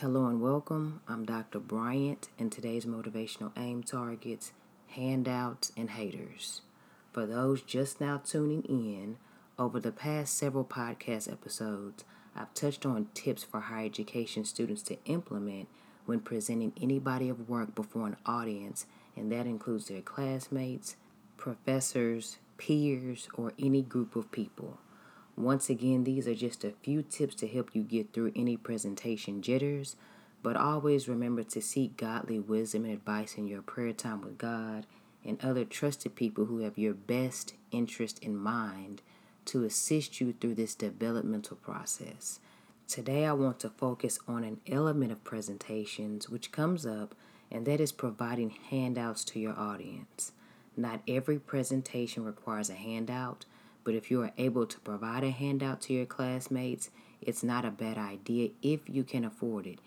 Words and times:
Hello 0.00 0.28
and 0.28 0.40
welcome. 0.40 1.02
I'm 1.06 1.26
Dr. 1.26 1.58
Bryant, 1.58 2.30
and 2.38 2.50
today's 2.50 2.86
motivational 2.86 3.52
aim 3.54 3.82
targets 3.82 4.52
handouts 4.86 5.72
and 5.76 5.90
haters. 5.90 6.62
For 7.12 7.26
those 7.26 7.60
just 7.60 8.00
now 8.00 8.16
tuning 8.16 8.62
in, 8.62 9.18
over 9.58 9.78
the 9.78 9.92
past 9.92 10.38
several 10.38 10.64
podcast 10.64 11.30
episodes, 11.30 12.02
I've 12.34 12.54
touched 12.54 12.86
on 12.86 13.08
tips 13.12 13.44
for 13.44 13.60
higher 13.60 13.84
education 13.84 14.46
students 14.46 14.80
to 14.84 14.96
implement 15.04 15.68
when 16.06 16.20
presenting 16.20 16.72
any 16.80 16.98
body 16.98 17.28
of 17.28 17.50
work 17.50 17.74
before 17.74 18.06
an 18.06 18.16
audience, 18.24 18.86
and 19.14 19.30
that 19.30 19.44
includes 19.44 19.88
their 19.88 20.00
classmates, 20.00 20.96
professors, 21.36 22.38
peers, 22.56 23.28
or 23.34 23.52
any 23.58 23.82
group 23.82 24.16
of 24.16 24.32
people. 24.32 24.78
Once 25.42 25.70
again, 25.70 26.04
these 26.04 26.28
are 26.28 26.34
just 26.34 26.64
a 26.64 26.74
few 26.82 27.02
tips 27.02 27.34
to 27.34 27.48
help 27.48 27.70
you 27.72 27.82
get 27.82 28.12
through 28.12 28.30
any 28.36 28.58
presentation 28.58 29.40
jitters, 29.40 29.96
but 30.42 30.54
always 30.54 31.08
remember 31.08 31.42
to 31.42 31.62
seek 31.62 31.96
godly 31.96 32.38
wisdom 32.38 32.84
and 32.84 32.92
advice 32.92 33.36
in 33.36 33.48
your 33.48 33.62
prayer 33.62 33.92
time 33.92 34.20
with 34.20 34.36
God 34.36 34.86
and 35.24 35.42
other 35.42 35.64
trusted 35.64 36.14
people 36.14 36.44
who 36.44 36.58
have 36.58 36.76
your 36.76 36.92
best 36.92 37.54
interest 37.70 38.18
in 38.22 38.36
mind 38.36 39.00
to 39.46 39.64
assist 39.64 40.20
you 40.20 40.34
through 40.34 40.54
this 40.54 40.74
developmental 40.74 41.56
process. 41.56 42.38
Today, 42.86 43.24
I 43.24 43.32
want 43.32 43.60
to 43.60 43.70
focus 43.70 44.18
on 44.28 44.44
an 44.44 44.60
element 44.66 45.10
of 45.10 45.24
presentations 45.24 46.28
which 46.28 46.52
comes 46.52 46.84
up, 46.84 47.14
and 47.50 47.64
that 47.66 47.80
is 47.80 47.92
providing 47.92 48.50
handouts 48.50 49.24
to 49.24 49.40
your 49.40 49.58
audience. 49.58 50.32
Not 50.76 51.00
every 51.08 51.38
presentation 51.38 52.24
requires 52.24 52.68
a 52.68 52.74
handout, 52.74 53.46
but 53.84 53.94
if 53.94 54.10
you 54.10 54.22
are 54.22 54.32
able 54.38 54.66
to 54.66 54.80
provide 54.80 55.24
a 55.24 55.30
handout 55.30 55.80
to 55.82 55.92
your 55.92 56.06
classmates, 56.06 56.90
it's 57.20 57.42
not 57.42 57.64
a 57.64 57.70
bad 57.70 57.98
idea 57.98 58.50
if 58.62 58.80
you 58.88 59.04
can 59.04 59.24
afford 59.24 59.66
it. 59.66 59.78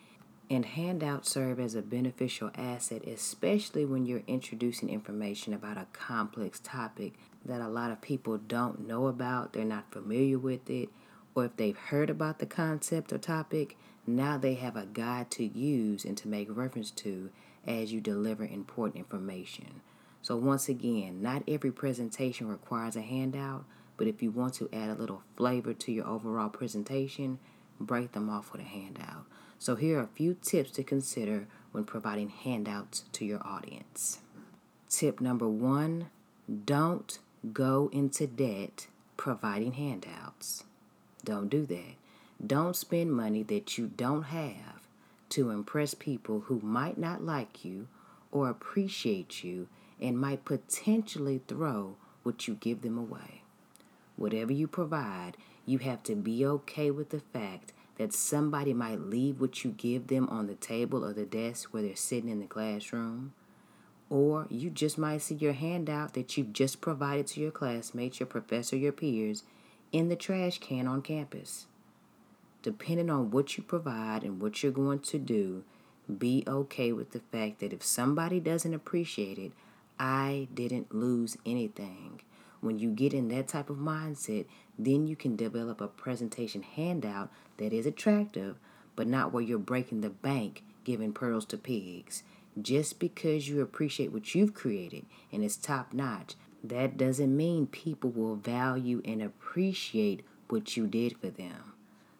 And 0.50 0.66
handouts 0.66 1.32
serve 1.32 1.60
as 1.60 1.74
a 1.74 1.82
beneficial 1.82 2.52
asset, 2.56 3.08
especially 3.08 3.86
when 3.86 4.06
you're 4.06 4.23
introducing 4.28 4.90
information 4.90 5.54
about 5.54 5.78
a 5.78 5.88
complex 5.94 6.59
topic 6.59 7.14
that 7.45 7.62
a 7.62 7.67
lot 7.67 7.92
of 7.92 8.02
people 8.02 8.38
don't 8.38 8.88
know 8.88 9.08
about, 9.08 9.54
they're 9.54 9.66
not 9.66 9.92
familiar 9.92 10.38
with 10.38 10.70
it, 10.70 10.89
or 11.36 11.45
if 11.45 11.56
they've 11.58 11.78
heard 11.78 12.10
about 12.10 12.39
the 12.39 12.45
concept 12.45 13.12
or 13.12 13.17
topic, 13.17 13.78
now 14.06 14.38
they 14.38 14.56
have 14.56 14.76
a 14.76 14.86
guide 14.86 15.32
to 15.32 15.45
use 15.45 16.06
and 16.06 16.17
to 16.17 16.28
make 16.28 16.56
reference 16.56 16.92
to 16.92 17.30
as 17.66 17.94
you 17.94 18.02
deliver 18.02 18.44
important 18.44 18.98
information. 18.98 19.82
So, 20.22 20.36
once 20.38 20.70
again, 20.70 21.22
not 21.22 21.44
every 21.48 21.72
presentation 21.72 22.48
requires 22.48 22.95
a 22.95 23.02
handout, 23.02 23.66
but 23.97 24.08
if 24.08 24.22
you 24.22 24.31
want 24.31 24.53
to 24.55 24.69
add 24.73 24.89
a 24.89 24.95
little 24.95 25.23
flavor 25.36 25.73
to 25.73 25.91
your 25.91 26.08
overall 26.08 26.49
presentation, 26.49 27.39
break 27.80 28.11
them 28.13 28.30
off 28.30 28.52
with 28.52 28.61
a 28.61 28.66
handout. 28.66 29.25
So, 29.59 29.75
here 29.75 29.99
are 29.99 30.03
a 30.03 30.08
few 30.08 30.33
tips 30.33 30.72
to 30.72 30.83
consider 30.83 31.47
when 31.72 31.86
providing 31.86 32.30
handouts 32.30 33.05
to 33.14 33.25
your 33.25 33.45
audience. 33.45 34.19
Tip 34.89 35.21
number 35.21 35.47
one 35.47 36.08
don't 36.66 37.19
go 37.52 37.89
into 37.94 38.27
debt 38.27 38.88
providing 39.17 39.73
handouts. 39.73 40.64
Don't 41.23 41.49
do 41.49 41.66
that. 41.66 41.95
Don't 42.45 42.75
spend 42.75 43.14
money 43.14 43.44
that 43.44 43.77
you 43.77 43.88
don't 43.88 44.23
have 44.23 44.88
to 45.30 45.49
impress 45.49 45.94
people 45.94 46.41
who 46.41 46.59
might 46.61 46.97
not 46.97 47.23
like 47.23 47.64
you 47.64 47.88
or 48.31 48.49
appreciate 48.49 49.44
you 49.44 49.67
and 50.02 50.19
might 50.19 50.44
potentially 50.44 51.41
throw 51.47 51.95
what 52.23 52.47
you 52.47 52.55
give 52.55 52.81
them 52.81 52.97
away. 52.97 53.42
Whatever 54.16 54.53
you 54.53 54.67
provide, 54.67 55.38
you 55.66 55.80
have 55.80 56.03
to 56.03 56.16
be 56.16 56.45
okay 56.45 56.92
with 56.92 57.09
the 57.09 57.19
fact 57.19 57.73
that 57.97 58.14
somebody 58.14 58.73
might 58.73 59.00
leave 59.00 59.39
what 59.39 59.64
you 59.64 59.72
give 59.72 60.08
them 60.08 60.28
on 60.30 60.47
the 60.47 60.55
table 60.55 61.05
or 61.05 61.14
the 61.14 61.25
desk 61.25 61.73
where 61.73 61.83
they're 61.83 61.95
sitting 61.95 62.30
in 62.30 62.39
the 62.39 62.45
classroom. 62.45 63.33
Or 64.09 64.47
you 64.50 64.70
just 64.70 64.97
might 64.97 65.22
see 65.22 65.36
your 65.36 65.53
handout 65.53 66.14
that 66.14 66.38
you've 66.38 66.53
just 66.53 66.81
provided 66.81 67.28
to 67.28 67.39
your 67.39 67.52
classmates, 67.52 68.20
your 68.20 68.27
professor, 68.27 68.76
your 68.76 68.92
peers 68.92 69.43
in 69.92 70.10
the 70.10 70.15
trash 70.15 70.59
can 70.59 70.88
on 70.88 71.02
campus. 71.02 71.67
Depending 72.61 73.09
on 73.09 73.32
what 73.32 73.58
you 73.58 73.64
provide 73.64 74.23
and 74.23 74.42
what 74.42 74.64
you're 74.64 74.71
going 74.71 74.99
to 74.99 75.20
do, 75.20 75.64
be 76.17 76.43
okay 76.48 76.92
with 76.92 77.11
the 77.11 77.21
fact 77.32 77.59
that 77.59 77.73
if 77.73 77.83
somebody 77.83 78.39
doesn't 78.39 78.73
appreciate 78.73 79.38
it, 79.38 79.52
I 79.99 80.48
didn't 80.54 80.93
lose 80.93 81.38
anything. 81.45 82.21
When 82.64 82.80
you 82.80 82.92
get 82.92 83.14
in 83.14 83.28
that 83.28 83.50
type 83.50 83.70
of 83.70 83.76
mindset, 83.76 84.46
then 84.80 85.06
you 85.06 85.18
can 85.18 85.36
develop 85.36 85.82
a 85.82 85.88
presentation 85.88 86.64
handout 86.64 87.30
that 87.58 87.74
is 87.74 87.86
attractive, 87.86 88.58
but 88.96 89.06
not 89.06 89.34
where 89.34 89.44
you're 89.44 89.60
breaking 89.60 90.00
the 90.00 90.10
bank 90.10 90.64
giving 90.86 91.12
pearls 91.12 91.46
to 91.48 91.58
pigs. 91.58 92.24
Just 92.62 93.00
because 93.00 93.50
you 93.50 93.62
appreciate 93.62 94.14
what 94.14 94.34
you've 94.34 94.54
created 94.54 95.06
and 95.30 95.44
it's 95.44 95.58
top 95.58 95.94
notch, 95.94 96.36
that 96.64 96.96
doesn't 96.96 97.36
mean 97.36 97.68
people 97.68 98.12
will 98.12 98.36
value 98.36 99.02
and 99.04 99.22
appreciate 99.22 100.24
what 100.48 100.78
you 100.78 100.88
did 100.88 101.18
for 101.18 101.30
them. 101.30 101.74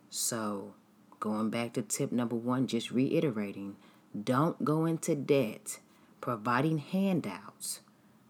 So, 0.10 0.74
going 1.22 1.52
back 1.52 1.72
to 1.74 1.82
tip 1.82 2.12
number 2.12 2.36
one, 2.36 2.68
just 2.68 2.92
reiterating 2.92 3.78
don't 4.22 4.66
go 4.66 4.86
into 4.86 5.16
debt 5.16 5.80
providing 6.20 6.80
handouts 6.80 7.80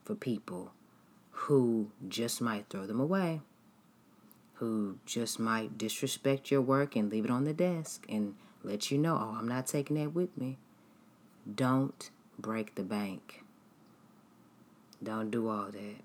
for 0.05 0.13
people 0.13 0.73
who 1.33 1.91
just 2.07 2.41
might 2.41 2.69
throw 2.69 2.85
them 2.85 2.99
away, 2.99 3.41
who 4.55 4.97
just 5.05 5.39
might 5.39 5.77
disrespect 5.77 6.51
your 6.51 6.61
work 6.61 6.95
and 6.95 7.11
leave 7.11 7.25
it 7.25 7.31
on 7.31 7.43
the 7.43 7.53
desk 7.53 8.05
and 8.07 8.35
let 8.63 8.91
you 8.91 8.97
know, 8.97 9.15
oh, 9.19 9.35
I'm 9.37 9.47
not 9.47 9.67
taking 9.67 9.97
that 9.97 10.13
with 10.13 10.37
me. 10.37 10.57
Don't 11.53 12.09
break 12.39 12.75
the 12.75 12.83
bank. 12.83 13.43
Don't 15.01 15.31
do 15.31 15.49
all 15.49 15.69
that. 15.71 16.01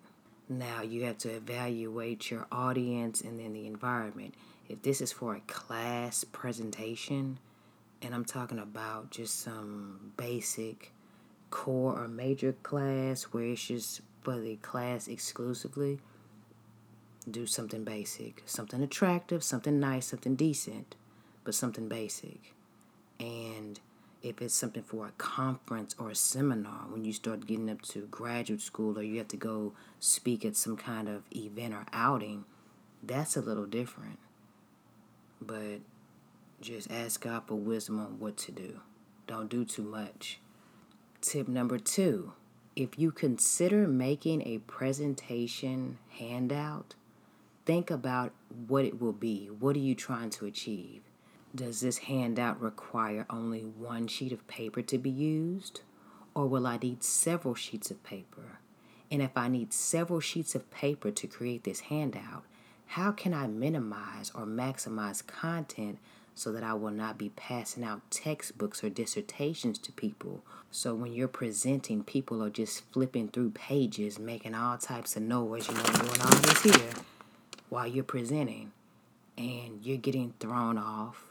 Now 0.49 0.83
you 0.83 1.05
have 1.05 1.19
to 1.19 1.29
evaluate 1.29 2.31
your 2.31 2.47
audience 2.51 3.21
and 3.21 3.39
then 3.39 3.53
the 3.53 3.67
environment. 3.67 4.35
If 4.69 4.83
this 4.83 5.01
is 5.01 5.13
for 5.13 5.37
a 5.37 5.41
class 5.41 6.25
presentation, 6.25 7.39
and 8.03 8.15
I'm 8.15 8.25
talking 8.25 8.59
about 8.59 9.11
just 9.11 9.41
some 9.41 10.13
basic 10.17 10.93
core 11.51 12.03
or 12.03 12.09
major 12.09 12.55
class 12.63 13.25
where 13.25 13.45
it's 13.45 13.67
just 13.67 14.01
for 14.29 14.39
the 14.39 14.57
class 14.57 15.09
exclusively, 15.09 16.01
do 17.31 17.47
something 17.47 17.83
basic, 17.83 18.43
something 18.45 18.83
attractive, 18.83 19.43
something 19.43 19.81
nice, 19.81 20.09
something 20.09 20.35
decent, 20.37 20.97
but 21.45 21.55
something 21.55 21.89
basic. 21.89 22.53
And 23.19 23.81
if 24.23 24.43
it's 24.43 24.53
something 24.53 24.83
for 24.83 25.07
a 25.07 25.13
conference 25.13 25.95
or 25.99 26.11
a 26.11 26.15
seminar, 26.15 26.89
when 26.91 27.07
you 27.07 27.15
start 27.15 27.47
getting 27.47 27.71
up 27.71 27.81
to 27.83 28.01
graduate 28.11 28.61
school 28.61 28.99
or 28.99 29.03
you 29.03 29.17
have 29.17 29.29
to 29.29 29.39
go 29.39 29.73
speak 29.99 30.45
at 30.45 30.57
some 30.57 30.77
kind 30.77 31.09
of 31.09 31.23
event 31.35 31.73
or 31.73 31.87
outing, 31.95 32.45
that's 33.03 33.35
a 33.35 33.41
little 33.41 33.65
different. 33.65 34.19
But 35.41 35.81
just 36.61 36.91
ask 36.91 37.23
God 37.23 37.45
for 37.47 37.55
wisdom 37.55 37.99
on 37.99 38.19
what 38.19 38.37
to 38.37 38.53
do. 38.53 38.81
Don't 39.27 39.49
do 39.49 39.65
too 39.65 39.85
much. 39.85 40.39
Tip 41.23 41.49
number 41.49 41.79
two 41.79 42.35
if 42.79 42.97
you 42.97 43.11
consider 43.11 43.89
making 43.89 44.41
a 44.47 44.59
presentation 44.59 45.99
handout, 46.17 46.95
think 47.67 47.91
about 47.91 48.31
what 48.69 48.85
it 48.85 49.01
will 49.01 49.13
be. 49.13 49.49
What 49.49 49.75
are 49.75 49.81
you 49.81 49.97
trying 49.97 50.31
to 50.31 50.47
achieve? 50.47 51.03
Does 51.53 51.81
this 51.81 51.99
handout 51.99 52.61
require 52.63 53.27
only 53.29 53.63
one 53.63 54.07
sheet 54.07 54.31
of 54.31 54.47
paper 54.47 54.81
to 54.83 54.97
be 54.97 55.11
used? 55.11 55.81
Or 56.35 56.47
will 56.47 56.69
I 56.69 56.77
need 56.77 57.03
several 57.03 57.57
sheets 57.57 57.91
of 57.91 58.05
paper? 58.05 58.61
And 59.11 59.23
if 59.23 59.37
I 59.37 59.49
need 59.49 59.73
several 59.73 60.21
sheets 60.21 60.55
of 60.55 60.71
paper 60.71 61.11
to 61.11 61.27
create 61.27 61.65
this 61.65 61.81
handout, 61.81 62.45
how 62.87 63.11
can 63.11 63.35
I 63.35 63.49
minimize 63.49 64.31
or 64.33 64.47
maximize 64.47 65.27
content 65.27 65.99
so 66.39 66.53
that 66.53 66.63
I 66.63 66.73
will 66.75 66.93
not 66.93 67.19
be 67.19 67.31
passing 67.31 67.83
out 67.83 68.13
textbooks 68.13 68.85
or 68.85 68.91
dissertations 68.91 69.77
to 69.79 69.91
people. 69.91 70.45
So 70.71 70.95
when 70.95 71.13
you're 71.13 71.27
presenting, 71.27 72.05
people 72.05 72.41
are 72.45 72.49
just 72.49 72.85
flipping 72.93 73.27
through 73.27 73.51
pages, 73.51 74.21
making 74.21 74.55
all 74.55 74.79
types 74.79 75.17
of 75.17 75.25
noise, 75.25 75.67
you 75.67 75.75
know, 75.75 75.83
doing 75.83 76.21
all 76.23 76.39
this 76.39 76.63
here 76.63 76.91
while 77.71 77.89
you're 77.89 78.05
presenting. 78.05 78.71
And 79.37 79.85
you're 79.85 79.97
getting 79.97 80.35
thrown 80.39 80.79
off. 80.79 81.25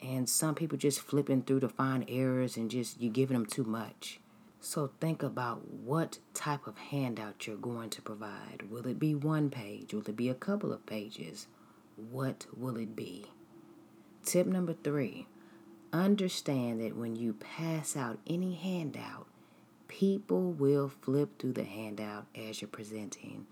And 0.00 0.26
some 0.26 0.54
people 0.54 0.78
just 0.78 1.00
flipping 1.00 1.42
through 1.42 1.60
to 1.60 1.68
find 1.68 2.06
errors 2.08 2.56
and 2.56 2.70
just 2.70 3.02
you're 3.02 3.12
giving 3.12 3.36
them 3.36 3.46
too 3.46 3.64
much. 3.64 4.18
So 4.60 4.92
think 4.98 5.22
about 5.22 5.68
what 5.68 6.18
type 6.32 6.66
of 6.66 6.78
handout 6.78 7.46
you're 7.46 7.56
going 7.56 7.90
to 7.90 8.00
provide. 8.00 8.70
Will 8.70 8.86
it 8.86 8.98
be 8.98 9.14
one 9.14 9.50
page? 9.50 9.92
Will 9.92 10.08
it 10.08 10.16
be 10.16 10.30
a 10.30 10.34
couple 10.34 10.72
of 10.72 10.86
pages? 10.86 11.48
What 11.96 12.46
will 12.56 12.76
it 12.78 12.96
be? 12.96 13.26
Tip 14.28 14.46
number 14.46 14.74
three 14.74 15.26
understand 15.90 16.82
that 16.82 16.94
when 16.94 17.16
you 17.16 17.32
pass 17.32 17.96
out 17.96 18.18
any 18.26 18.56
handout, 18.56 19.26
people 19.88 20.52
will 20.52 20.90
flip 21.00 21.38
through 21.38 21.54
the 21.54 21.64
handout 21.64 22.26
as 22.34 22.60
you're 22.60 22.68
presenting. 22.68 23.46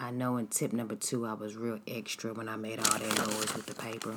I 0.00 0.12
know 0.12 0.38
in 0.38 0.46
tip 0.46 0.72
number 0.72 0.94
two, 0.94 1.26
I 1.26 1.34
was 1.34 1.56
real 1.56 1.78
extra 1.86 2.32
when 2.32 2.48
I 2.48 2.56
made 2.56 2.78
all 2.78 2.98
that 2.98 3.18
noise 3.18 3.54
with 3.54 3.66
the 3.66 3.74
paper. 3.74 4.14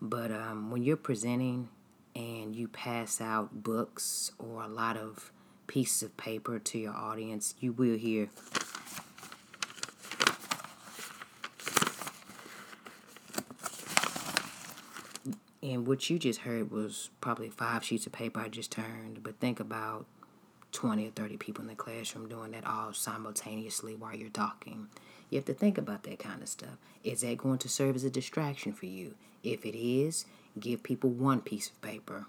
But 0.00 0.32
um, 0.32 0.72
when 0.72 0.82
you're 0.82 0.96
presenting 0.96 1.68
and 2.16 2.56
you 2.56 2.66
pass 2.66 3.20
out 3.20 3.62
books 3.62 4.32
or 4.40 4.64
a 4.64 4.68
lot 4.68 4.96
of 4.96 5.30
pieces 5.68 6.02
of 6.02 6.16
paper 6.16 6.58
to 6.58 6.78
your 6.78 6.94
audience, 6.94 7.54
you 7.60 7.70
will 7.70 7.96
hear 7.96 8.28
And 15.62 15.86
what 15.86 16.10
you 16.10 16.18
just 16.18 16.40
heard 16.40 16.70
was 16.70 17.10
probably 17.20 17.48
five 17.48 17.84
sheets 17.84 18.06
of 18.06 18.12
paper 18.12 18.40
I 18.40 18.48
just 18.48 18.72
turned, 18.72 19.22
but 19.22 19.38
think 19.38 19.60
about 19.60 20.06
20 20.72 21.06
or 21.06 21.10
30 21.10 21.36
people 21.36 21.62
in 21.62 21.68
the 21.68 21.74
classroom 21.74 22.28
doing 22.28 22.50
that 22.52 22.66
all 22.66 22.92
simultaneously 22.92 23.94
while 23.94 24.16
you're 24.16 24.28
talking. 24.28 24.88
You 25.30 25.38
have 25.38 25.44
to 25.46 25.54
think 25.54 25.78
about 25.78 26.02
that 26.02 26.18
kind 26.18 26.42
of 26.42 26.48
stuff. 26.48 26.76
Is 27.04 27.20
that 27.20 27.38
going 27.38 27.58
to 27.58 27.68
serve 27.68 27.94
as 27.94 28.04
a 28.04 28.10
distraction 28.10 28.72
for 28.72 28.86
you? 28.86 29.14
If 29.44 29.64
it 29.64 29.78
is, 29.78 30.24
give 30.58 30.82
people 30.82 31.10
one 31.10 31.40
piece 31.40 31.68
of 31.68 31.80
paper. 31.80 32.26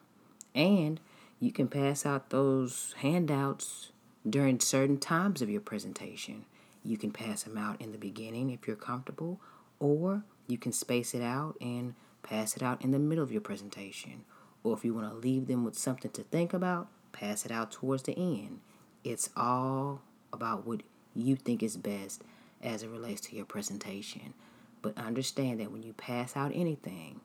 And 0.53 0.99
you 1.39 1.51
can 1.51 1.67
pass 1.67 2.05
out 2.05 2.29
those 2.29 2.93
handouts 2.99 3.91
during 4.29 4.59
certain 4.59 4.97
times 4.97 5.41
of 5.41 5.49
your 5.49 5.61
presentation. 5.61 6.45
You 6.85 6.97
can 6.97 7.11
pass 7.11 7.43
them 7.43 7.57
out 7.57 7.81
in 7.81 7.91
the 7.91 7.97
beginning 7.97 8.49
if 8.51 8.67
you're 8.67 8.75
comfortable, 8.75 9.39
or 9.79 10.23
you 10.47 10.57
can 10.57 10.71
space 10.71 11.13
it 11.13 11.21
out 11.21 11.55
and 11.59 11.95
pass 12.23 12.55
it 12.55 12.63
out 12.63 12.81
in 12.81 12.91
the 12.91 12.99
middle 12.99 13.23
of 13.23 13.31
your 13.31 13.41
presentation. 13.41 14.23
Or 14.63 14.75
if 14.75 14.83
you 14.83 14.93
want 14.93 15.09
to 15.09 15.15
leave 15.15 15.47
them 15.47 15.63
with 15.63 15.77
something 15.77 16.11
to 16.11 16.23
think 16.23 16.53
about, 16.53 16.87
pass 17.11 17.45
it 17.45 17.51
out 17.51 17.71
towards 17.71 18.03
the 18.03 18.17
end. 18.17 18.61
It's 19.03 19.29
all 19.35 20.01
about 20.31 20.65
what 20.65 20.81
you 21.13 21.35
think 21.35 21.61
is 21.61 21.77
best 21.77 22.23
as 22.61 22.81
it 22.81 22.89
relates 22.89 23.21
to 23.21 23.35
your 23.35 23.45
presentation. 23.45 24.33
But 24.81 24.97
understand 24.97 25.59
that 25.59 25.71
when 25.71 25.83
you 25.83 25.93
pass 25.93 26.35
out 26.35 26.51
anything, 26.53 27.21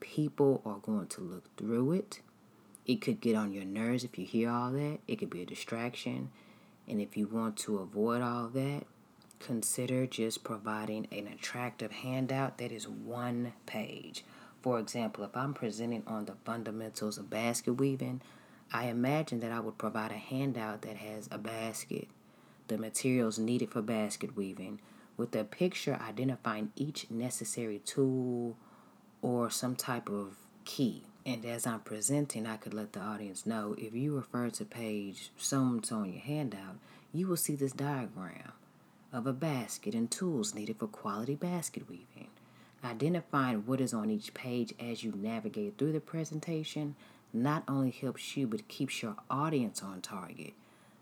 people 0.00 0.62
are 0.64 0.78
going 0.78 1.06
to 1.08 1.20
look 1.20 1.56
through 1.56 1.92
it. 1.92 2.20
It 2.86 3.00
could 3.02 3.20
get 3.20 3.36
on 3.36 3.52
your 3.52 3.64
nerves 3.64 4.04
if 4.04 4.18
you 4.18 4.24
hear 4.24 4.50
all 4.50 4.72
that. 4.72 4.98
It 5.06 5.16
could 5.16 5.30
be 5.30 5.42
a 5.42 5.46
distraction. 5.46 6.30
And 6.88 7.00
if 7.00 7.16
you 7.16 7.26
want 7.26 7.58
to 7.58 7.78
avoid 7.78 8.22
all 8.22 8.48
that, 8.48 8.84
consider 9.40 10.06
just 10.06 10.44
providing 10.44 11.06
an 11.12 11.26
attractive 11.26 11.92
handout 11.92 12.58
that 12.58 12.72
is 12.72 12.88
one 12.88 13.52
page. 13.66 14.24
For 14.62 14.78
example, 14.78 15.24
if 15.24 15.36
I'm 15.36 15.54
presenting 15.54 16.02
on 16.06 16.24
the 16.24 16.34
fundamentals 16.44 17.18
of 17.18 17.30
basket 17.30 17.74
weaving, 17.74 18.20
I 18.72 18.86
imagine 18.86 19.40
that 19.40 19.52
I 19.52 19.60
would 19.60 19.78
provide 19.78 20.10
a 20.10 20.16
handout 20.16 20.82
that 20.82 20.96
has 20.96 21.28
a 21.30 21.38
basket, 21.38 22.08
the 22.66 22.76
materials 22.76 23.38
needed 23.38 23.70
for 23.70 23.80
basket 23.80 24.36
weaving, 24.36 24.80
with 25.16 25.34
a 25.34 25.44
picture 25.44 25.98
identifying 26.00 26.72
each 26.76 27.10
necessary 27.10 27.80
tool 27.84 28.56
or 29.22 29.50
some 29.50 29.74
type 29.74 30.08
of 30.08 30.36
key. 30.64 31.02
And 31.24 31.44
as 31.44 31.66
I'm 31.66 31.80
presenting, 31.80 32.46
I 32.46 32.56
could 32.56 32.74
let 32.74 32.92
the 32.92 33.00
audience 33.00 33.46
know 33.46 33.74
if 33.78 33.94
you 33.94 34.16
refer 34.16 34.50
to 34.50 34.64
page 34.64 35.30
some 35.36 35.82
on 35.90 36.12
your 36.12 36.22
handout, 36.22 36.76
you 37.12 37.26
will 37.26 37.36
see 37.36 37.54
this 37.54 37.72
diagram 37.72 38.52
of 39.12 39.26
a 39.26 39.32
basket 39.32 39.94
and 39.94 40.10
tools 40.10 40.54
needed 40.54 40.78
for 40.78 40.86
quality 40.86 41.34
basket 41.34 41.88
weaving. 41.88 42.28
Identifying 42.84 43.66
what 43.66 43.80
is 43.80 43.92
on 43.92 44.10
each 44.10 44.34
page 44.34 44.72
as 44.78 45.02
you 45.02 45.12
navigate 45.16 45.78
through 45.78 45.92
the 45.92 46.00
presentation 46.00 46.94
not 47.32 47.64
only 47.66 47.90
helps 47.90 48.36
you 48.36 48.46
but 48.46 48.68
keeps 48.68 49.02
your 49.02 49.16
audience 49.30 49.82
on 49.82 50.00
target. 50.00 50.52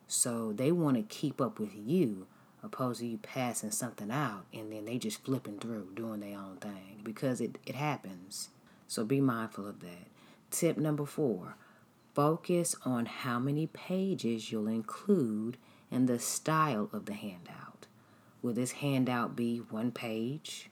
So 0.08 0.52
they 0.52 0.72
want 0.72 0.96
to 0.96 1.02
keep 1.02 1.40
up 1.40 1.58
with 1.58 1.74
you 1.74 2.26
opposed 2.62 3.00
to 3.00 3.06
you 3.06 3.18
passing 3.18 3.70
something 3.70 4.10
out 4.10 4.44
and 4.52 4.72
then 4.72 4.84
they 4.84 4.98
just 4.98 5.24
flipping 5.24 5.58
through 5.58 5.88
doing 5.94 6.20
their 6.20 6.38
own 6.38 6.56
thing 6.56 7.00
because 7.02 7.40
it, 7.40 7.58
it 7.66 7.74
happens. 7.74 8.50
So 8.88 9.04
be 9.04 9.20
mindful 9.20 9.66
of 9.66 9.80
that. 9.80 10.08
Tip 10.50 10.78
number 10.78 11.04
four 11.04 11.56
focus 12.14 12.74
on 12.84 13.04
how 13.04 13.38
many 13.38 13.66
pages 13.66 14.50
you'll 14.50 14.68
include 14.68 15.58
and 15.90 16.08
the 16.08 16.18
style 16.18 16.88
of 16.92 17.04
the 17.04 17.12
handout. 17.12 17.75
Will 18.46 18.52
this 18.52 18.70
handout 18.70 19.34
be 19.34 19.56
one 19.58 19.90
page? 19.90 20.70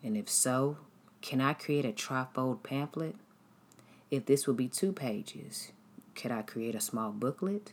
And 0.00 0.16
if 0.16 0.28
so, 0.30 0.76
can 1.20 1.40
I 1.40 1.52
create 1.52 1.84
a 1.84 1.90
trifold 1.90 2.62
pamphlet? 2.62 3.16
If 4.12 4.26
this 4.26 4.46
will 4.46 4.54
be 4.54 4.68
two 4.68 4.92
pages, 4.92 5.72
could 6.14 6.30
I 6.30 6.42
create 6.42 6.76
a 6.76 6.80
small 6.80 7.10
booklet? 7.10 7.72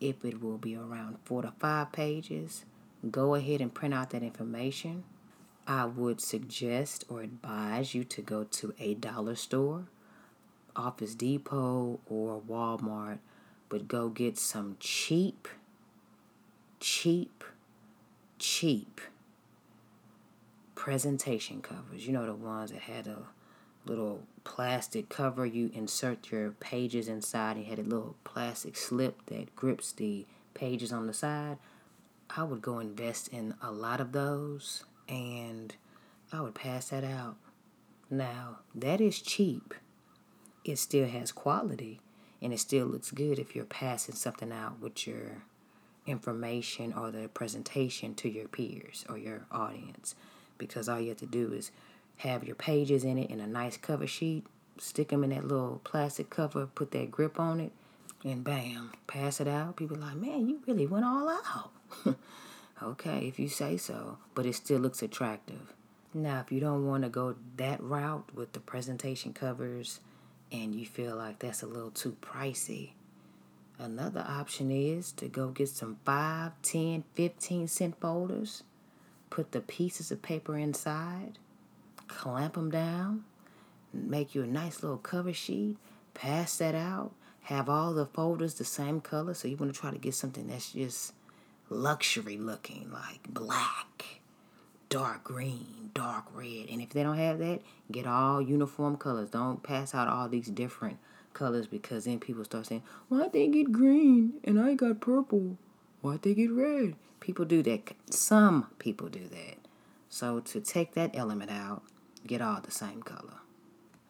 If 0.00 0.24
it 0.24 0.42
will 0.42 0.58
be 0.58 0.74
around 0.74 1.18
four 1.22 1.42
to 1.42 1.52
five 1.60 1.92
pages, 1.92 2.64
go 3.08 3.36
ahead 3.36 3.60
and 3.60 3.72
print 3.72 3.94
out 3.94 4.10
that 4.10 4.24
information. 4.24 5.04
I 5.68 5.84
would 5.84 6.20
suggest 6.20 7.04
or 7.08 7.22
advise 7.22 7.94
you 7.94 8.02
to 8.02 8.20
go 8.20 8.42
to 8.42 8.74
a 8.80 8.94
dollar 8.94 9.36
store, 9.36 9.84
Office 10.74 11.14
Depot, 11.14 12.00
or 12.06 12.42
Walmart, 12.50 13.18
but 13.68 13.86
go 13.86 14.08
get 14.08 14.38
some 14.38 14.76
cheap, 14.80 15.46
cheap, 16.80 17.44
cheap 18.42 19.00
presentation 20.74 21.62
covers. 21.62 22.06
You 22.06 22.12
know, 22.12 22.26
the 22.26 22.34
ones 22.34 22.72
that 22.72 22.80
had 22.80 23.06
a 23.06 23.18
little 23.86 24.22
plastic 24.42 25.08
cover 25.08 25.46
you 25.46 25.70
insert 25.72 26.30
your 26.30 26.50
pages 26.50 27.06
inside 27.06 27.56
and 27.56 27.66
had 27.66 27.78
a 27.78 27.82
little 27.82 28.16
plastic 28.24 28.76
slip 28.76 29.24
that 29.26 29.54
grips 29.54 29.92
the 29.92 30.26
pages 30.54 30.92
on 30.92 31.06
the 31.06 31.14
side. 31.14 31.56
I 32.36 32.42
would 32.42 32.62
go 32.62 32.80
invest 32.80 33.28
in 33.28 33.54
a 33.62 33.70
lot 33.70 34.00
of 34.00 34.10
those 34.10 34.84
and 35.08 35.74
I 36.32 36.40
would 36.40 36.56
pass 36.56 36.88
that 36.88 37.04
out. 37.04 37.36
Now, 38.10 38.58
that 38.74 39.00
is 39.00 39.22
cheap. 39.22 39.72
It 40.64 40.78
still 40.78 41.06
has 41.06 41.30
quality 41.30 42.00
and 42.40 42.52
it 42.52 42.58
still 42.58 42.86
looks 42.86 43.12
good 43.12 43.38
if 43.38 43.54
you're 43.54 43.64
passing 43.64 44.16
something 44.16 44.50
out 44.50 44.80
with 44.80 45.06
your 45.06 45.42
information 46.06 46.92
or 46.92 47.10
the 47.10 47.28
presentation 47.28 48.14
to 48.14 48.28
your 48.28 48.48
peers 48.48 49.04
or 49.08 49.16
your 49.16 49.46
audience 49.50 50.14
because 50.58 50.88
all 50.88 51.00
you 51.00 51.08
have 51.08 51.18
to 51.18 51.26
do 51.26 51.52
is 51.52 51.70
have 52.18 52.44
your 52.44 52.54
pages 52.54 53.04
in 53.04 53.18
it 53.18 53.30
in 53.30 53.40
a 53.40 53.46
nice 53.46 53.76
cover 53.76 54.06
sheet, 54.06 54.46
stick 54.78 55.08
them 55.08 55.24
in 55.24 55.30
that 55.30 55.44
little 55.44 55.80
plastic 55.84 56.30
cover, 56.30 56.66
put 56.66 56.92
that 56.92 57.10
grip 57.10 57.40
on 57.40 57.58
it, 57.58 57.72
and 58.24 58.44
bam, 58.44 58.92
pass 59.06 59.40
it 59.40 59.48
out. 59.48 59.76
People 59.76 59.96
like, 59.96 60.14
man, 60.14 60.48
you 60.48 60.60
really 60.66 60.86
went 60.86 61.04
all 61.04 61.28
out. 61.28 61.70
okay, 62.82 63.26
if 63.26 63.38
you 63.40 63.48
say 63.48 63.76
so, 63.76 64.18
but 64.34 64.46
it 64.46 64.54
still 64.54 64.78
looks 64.78 65.02
attractive. 65.02 65.72
Now, 66.14 66.40
if 66.40 66.52
you 66.52 66.60
don't 66.60 66.86
want 66.86 67.02
to 67.04 67.08
go 67.08 67.34
that 67.56 67.82
route 67.82 68.28
with 68.34 68.52
the 68.52 68.60
presentation 68.60 69.32
covers 69.32 70.00
and 70.52 70.74
you 70.74 70.86
feel 70.86 71.16
like 71.16 71.38
that's 71.38 71.62
a 71.62 71.66
little 71.66 71.90
too 71.90 72.16
pricey, 72.20 72.90
another 73.82 74.24
option 74.26 74.70
is 74.70 75.12
to 75.12 75.28
go 75.28 75.48
get 75.48 75.68
some 75.68 75.98
5, 76.04 76.52
10, 76.62 77.04
15 77.14 77.68
cent 77.68 78.00
folders 78.00 78.62
put 79.32 79.52
the 79.52 79.60
pieces 79.62 80.12
of 80.12 80.20
paper 80.20 80.58
inside, 80.58 81.38
clamp 82.06 82.52
them 82.52 82.70
down, 82.70 83.24
make 83.90 84.34
you 84.34 84.42
a 84.42 84.46
nice 84.46 84.82
little 84.82 84.98
cover 84.98 85.32
sheet, 85.32 85.78
pass 86.12 86.58
that 86.58 86.74
out, 86.74 87.12
have 87.44 87.66
all 87.66 87.94
the 87.94 88.04
folders 88.04 88.54
the 88.54 88.64
same 88.64 89.00
color. 89.00 89.32
So 89.32 89.48
you 89.48 89.56
want 89.56 89.72
to 89.74 89.80
try 89.80 89.90
to 89.90 89.96
get 89.96 90.14
something 90.14 90.48
that's 90.48 90.72
just 90.72 91.14
luxury 91.70 92.36
looking, 92.36 92.90
like 92.92 93.20
black, 93.26 94.20
dark 94.90 95.24
green, 95.24 95.90
dark 95.94 96.26
red. 96.34 96.66
And 96.70 96.82
if 96.82 96.90
they 96.90 97.02
don't 97.02 97.16
have 97.16 97.38
that, 97.38 97.62
get 97.90 98.06
all 98.06 98.42
uniform 98.42 98.98
colors. 98.98 99.30
Don't 99.30 99.62
pass 99.62 99.94
out 99.94 100.08
all 100.08 100.28
these 100.28 100.48
different 100.48 100.98
colors 101.34 101.66
because 101.66 102.04
then 102.04 102.20
people 102.20 102.44
start 102.44 102.66
saying, 102.66 102.82
Why'd 103.08 103.32
they 103.32 103.48
get 103.48 103.72
green 103.72 104.34
and 104.44 104.60
I 104.60 104.74
got 104.74 105.00
purple? 105.00 105.56
Why'd 106.00 106.22
they 106.22 106.34
get 106.34 106.50
red? 106.50 106.94
People 107.20 107.44
do 107.44 107.62
that. 107.62 107.92
Some 108.10 108.68
people 108.78 109.08
do 109.08 109.26
that. 109.28 109.56
So 110.08 110.40
to 110.40 110.60
take 110.60 110.94
that 110.94 111.16
element 111.16 111.50
out, 111.50 111.82
get 112.26 112.42
all 112.42 112.60
the 112.60 112.70
same 112.70 113.02
color. 113.02 113.40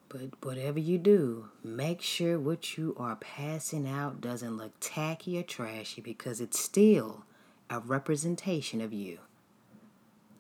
But 0.09 0.45
whatever 0.45 0.79
you 0.79 0.99
do, 0.99 1.49
make 1.64 2.02
sure 2.02 2.38
what 2.38 2.76
you 2.76 2.95
are 2.99 3.17
passing 3.17 3.88
out 3.88 4.21
doesn't 4.21 4.57
look 4.57 4.73
tacky 4.81 5.38
or 5.38 5.43
trashy 5.43 6.02
because 6.02 6.41
it's 6.41 6.59
still 6.59 7.25
a 7.71 7.79
representation 7.79 8.81
of 8.81 8.93
you. 8.93 9.21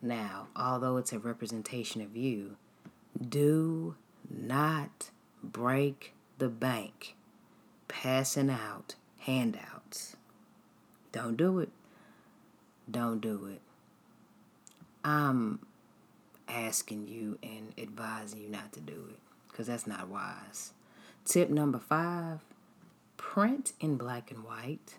Now, 0.02 0.48
although 0.56 0.96
it's 0.96 1.12
a 1.12 1.18
representation 1.18 2.02
of 2.02 2.16
you, 2.16 2.56
do 3.28 3.94
not 4.28 5.10
break 5.42 6.14
the 6.38 6.48
bank 6.48 7.14
passing 7.88 8.50
out 8.50 8.94
handouts. 9.18 10.16
Don't 11.12 11.36
do 11.36 11.58
it 11.58 11.70
don't 12.90 13.20
do 13.20 13.46
it. 13.46 13.60
I'm 15.04 15.60
asking 16.48 17.08
you 17.08 17.38
and 17.42 17.72
advising 17.78 18.40
you 18.40 18.48
not 18.48 18.72
to 18.74 18.80
do 18.80 19.06
it 19.10 19.18
because 19.48 19.66
that's 19.66 19.86
not 19.86 20.08
wise. 20.08 20.72
Tip 21.24 21.50
number 21.50 21.78
five 21.78 22.40
print 23.16 23.72
in 23.80 23.96
black 23.96 24.30
and 24.30 24.44
white. 24.44 24.96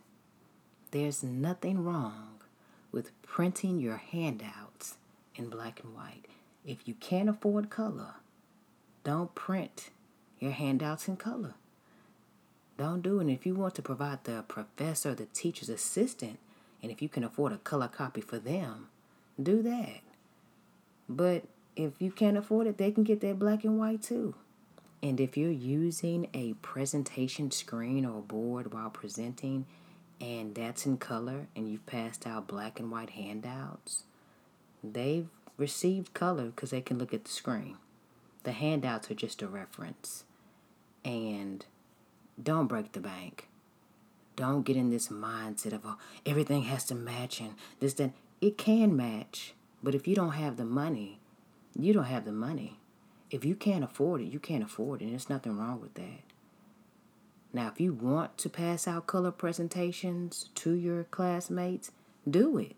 There's 0.91 1.23
nothing 1.23 1.83
wrong 1.83 2.39
with 2.91 3.11
printing 3.21 3.79
your 3.79 3.97
handouts 3.97 4.97
in 5.35 5.49
black 5.49 5.81
and 5.83 5.93
white. 5.95 6.25
If 6.65 6.87
you 6.87 6.93
can't 6.93 7.29
afford 7.29 7.69
color, 7.69 8.15
don't 9.03 9.33
print 9.35 9.89
your 10.43 10.51
handouts 10.51 11.07
in 11.07 11.17
color. 11.17 11.55
Don't 12.77 13.01
do 13.01 13.19
it. 13.19 13.21
And 13.21 13.31
if 13.31 13.45
you 13.45 13.55
want 13.55 13.75
to 13.75 13.81
provide 13.81 14.23
the 14.23 14.43
professor, 14.47 15.15
the 15.15 15.25
teacher's 15.27 15.69
assistant, 15.69 16.39
and 16.81 16.91
if 16.91 17.01
you 17.01 17.09
can 17.09 17.23
afford 17.23 17.53
a 17.53 17.57
color 17.57 17.87
copy 17.87 18.21
for 18.21 18.39
them, 18.39 18.87
do 19.41 19.61
that. 19.61 20.01
But 21.07 21.43
if 21.75 21.93
you 21.99 22.11
can't 22.11 22.37
afford 22.37 22.67
it, 22.67 22.77
they 22.77 22.91
can 22.91 23.03
get 23.03 23.21
that 23.21 23.39
black 23.39 23.63
and 23.63 23.79
white 23.79 24.01
too. 24.01 24.35
And 25.01 25.19
if 25.19 25.35
you're 25.35 25.51
using 25.51 26.29
a 26.33 26.53
presentation 26.55 27.51
screen 27.51 28.05
or 28.05 28.21
board 28.21 28.73
while 28.73 28.89
presenting, 28.89 29.65
and 30.21 30.55
that's 30.55 30.85
in 30.85 30.97
color, 30.97 31.47
and 31.55 31.69
you've 31.69 31.85
passed 31.85 32.25
out 32.25 32.47
black 32.47 32.79
and 32.79 32.89
white 32.91 33.11
handouts, 33.11 34.03
they've 34.83 35.27
received 35.57 36.13
color 36.13 36.45
because 36.45 36.69
they 36.71 36.81
can 36.81 36.97
look 36.97 37.13
at 37.13 37.25
the 37.25 37.31
screen. 37.31 37.77
The 38.43 38.53
handouts 38.53 39.09
are 39.11 39.15
just 39.15 39.41
a 39.41 39.47
reference. 39.47 40.23
And 41.05 41.65
don't 42.41 42.67
break 42.67 42.93
the 42.93 42.99
bank. 42.99 43.47
Don't 44.35 44.63
get 44.63 44.75
in 44.75 44.89
this 44.89 45.09
mindset 45.09 45.73
of 45.73 45.81
oh, 45.85 45.97
everything 46.25 46.63
has 46.63 46.85
to 46.85 46.95
match 46.95 47.39
and 47.39 47.53
this 47.79 47.93
then 47.93 48.13
it 48.41 48.57
can 48.57 48.95
match, 48.95 49.53
but 49.81 49.95
if 49.95 50.05
you 50.05 50.15
don't 50.15 50.31
have 50.31 50.57
the 50.57 50.65
money, 50.65 51.19
you 51.79 51.93
don't 51.93 52.05
have 52.05 52.25
the 52.25 52.31
money. 52.31 52.79
If 53.31 53.45
you 53.45 53.55
can't 53.55 53.85
afford 53.85 54.21
it, 54.21 54.25
you 54.25 54.39
can't 54.39 54.63
afford 54.63 55.01
it, 55.01 55.05
and 55.05 55.13
there's 55.13 55.29
nothing 55.29 55.57
wrong 55.57 55.79
with 55.79 55.93
that. 55.93 56.21
Now, 57.53 57.67
if 57.67 57.79
you 57.79 57.93
want 57.93 58.37
to 58.39 58.49
pass 58.49 58.87
out 58.87 59.07
color 59.07 59.31
presentations 59.31 60.49
to 60.55 60.73
your 60.73 61.05
classmates, 61.05 61.91
do 62.29 62.57
it. 62.57 62.75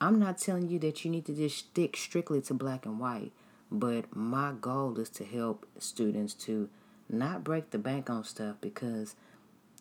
I'm 0.00 0.18
not 0.18 0.38
telling 0.38 0.68
you 0.68 0.78
that 0.78 1.04
you 1.04 1.10
need 1.10 1.26
to 1.26 1.34
just 1.34 1.58
stick 1.58 1.96
strictly 1.96 2.40
to 2.42 2.54
black 2.54 2.86
and 2.86 2.98
white, 2.98 3.32
but 3.70 4.16
my 4.16 4.52
goal 4.58 4.98
is 4.98 5.10
to 5.10 5.24
help 5.24 5.66
students 5.78 6.32
to 6.34 6.70
not 7.08 7.44
break 7.44 7.70
the 7.70 7.78
bank 7.78 8.10
on 8.10 8.24
stuff 8.24 8.56
because 8.60 9.14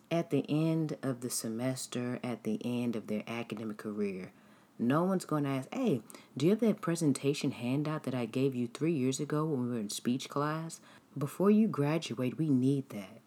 at 0.10 0.29
the 0.29 0.46
end 0.48 0.98
of 1.01 1.22
the 1.22 1.29
semester, 1.29 2.19
at 2.24 2.43
the 2.43 2.60
end 2.63 2.96
of 2.96 3.07
their 3.07 3.24
academic 3.27 3.77
career, 3.77 4.31
no 4.79 5.03
one's 5.03 5.25
going 5.25 5.43
to 5.43 5.50
ask, 5.50 5.74
hey, 5.74 6.01
do 6.36 6.46
you 6.46 6.51
have 6.51 6.60
that 6.62 6.81
presentation 6.81 7.51
handout 7.51 8.03
that 8.03 8.15
I 8.15 8.25
gave 8.25 8.55
you 8.55 8.67
three 8.67 8.93
years 8.93 9.19
ago 9.19 9.46
when 9.46 9.63
we 9.63 9.72
were 9.72 9.79
in 9.79 9.89
speech 9.89 10.29
class? 10.29 10.79
Before 11.17 11.50
you 11.50 11.67
graduate, 11.67 12.38
we 12.38 12.50
need 12.50 12.89
that. 12.89 13.22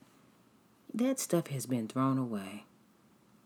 That 0.94 1.18
stuff 1.18 1.48
has 1.48 1.66
been 1.66 1.88
thrown 1.88 2.18
away 2.18 2.64